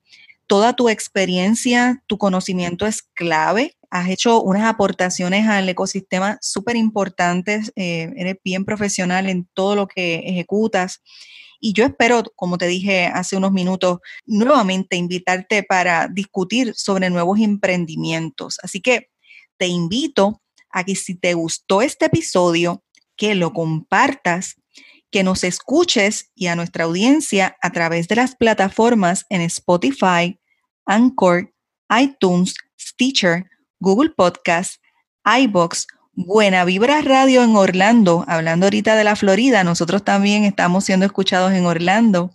Toda 0.46 0.74
tu 0.74 0.88
experiencia, 0.88 2.02
tu 2.06 2.18
conocimiento 2.18 2.86
es 2.86 3.02
clave 3.02 3.75
has 3.90 4.09
hecho 4.09 4.42
unas 4.42 4.64
aportaciones 4.64 5.46
al 5.49 5.68
ecosistema 5.68 6.38
súper 6.40 6.77
importantes, 6.77 7.72
eh, 7.77 8.12
eres 8.16 8.37
bien 8.44 8.64
profesional 8.64 9.29
en 9.29 9.49
todo 9.55 9.75
lo 9.77 9.87
que 9.87 10.22
ejecutas. 10.27 11.03
Y 11.61 11.72
yo 11.72 11.85
espero, 11.85 12.22
como 12.37 12.59
te 12.59 12.66
dije 12.66 13.07
hace 13.07 13.37
unos 13.37 13.53
minutos, 13.53 13.99
nuevamente 14.27 14.96
invitarte 14.96 15.62
para 15.62 16.09
discutir 16.09 16.75
sobre 16.75 17.11
nuevos 17.11 17.40
emprendimientos. 17.40 18.59
Así 18.62 18.81
que 18.81 19.11
te 19.57 19.66
invito 19.66 20.42
a 20.70 20.85
que 20.85 20.94
si 20.94 21.14
te 21.14 21.35
gustó 21.35 21.83
este 21.83 22.07
episodio, 22.07 22.85
que 23.16 23.35
lo 23.35 23.53
compartas, 23.53 24.57
que 25.11 25.22
nos 25.22 25.44
escuches 25.44 26.31
y 26.35 26.49
a 26.49 26.57
nuestra 26.57 26.85
audiencia 26.85 27.57
a 27.62 27.70
través 27.70 28.09
de 28.09 28.16
las 28.16 28.37
plataformas 28.37 29.25
en 29.31 29.40
Spotify, 29.40 30.38
Anchor, 30.85 31.53
iTunes, 31.99 32.55
Stitcher, 32.79 33.46
Google 33.80 34.10
Podcast, 34.10 34.82
iBox, 35.24 35.86
Buena 36.12 36.64
Vibra 36.64 37.02
Radio 37.02 37.42
en 37.42 37.56
Orlando, 37.56 38.24
hablando 38.26 38.66
ahorita 38.66 38.96
de 38.96 39.04
la 39.04 39.16
Florida, 39.16 39.64
nosotros 39.64 40.02
también 40.02 40.44
estamos 40.44 40.84
siendo 40.84 41.04
escuchados 41.04 41.52
en 41.52 41.66
Orlando. 41.66 42.30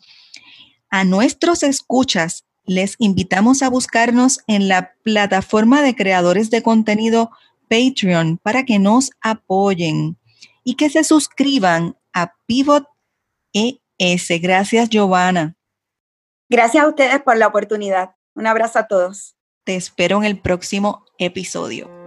A 0.91 1.03
nuestros 1.03 1.63
escuchas 1.63 2.45
les 2.63 2.95
invitamos 2.99 3.63
a 3.63 3.69
buscarnos 3.69 4.41
en 4.45 4.67
la 4.67 4.93
plataforma 5.03 5.81
de 5.81 5.95
creadores 5.95 6.51
de 6.51 6.61
contenido 6.61 7.31
Patreon 7.69 8.37
para 8.37 8.65
que 8.65 8.77
nos 8.77 9.09
apoyen 9.19 10.19
y 10.63 10.75
que 10.75 10.89
se 10.91 11.03
suscriban 11.03 11.97
a 12.13 12.33
Pivot 12.45 12.85
ES. 13.53 14.27
Gracias, 14.41 14.89
Giovanna. 14.89 15.55
Gracias 16.49 16.83
a 16.83 16.87
ustedes 16.87 17.19
por 17.21 17.37
la 17.37 17.47
oportunidad. 17.47 18.15
Un 18.35 18.45
abrazo 18.45 18.77
a 18.77 18.87
todos. 18.87 19.35
Te 19.63 19.75
espero 19.75 20.17
en 20.17 20.23
el 20.23 20.39
próximo 20.39 21.05
episodio. 21.19 22.00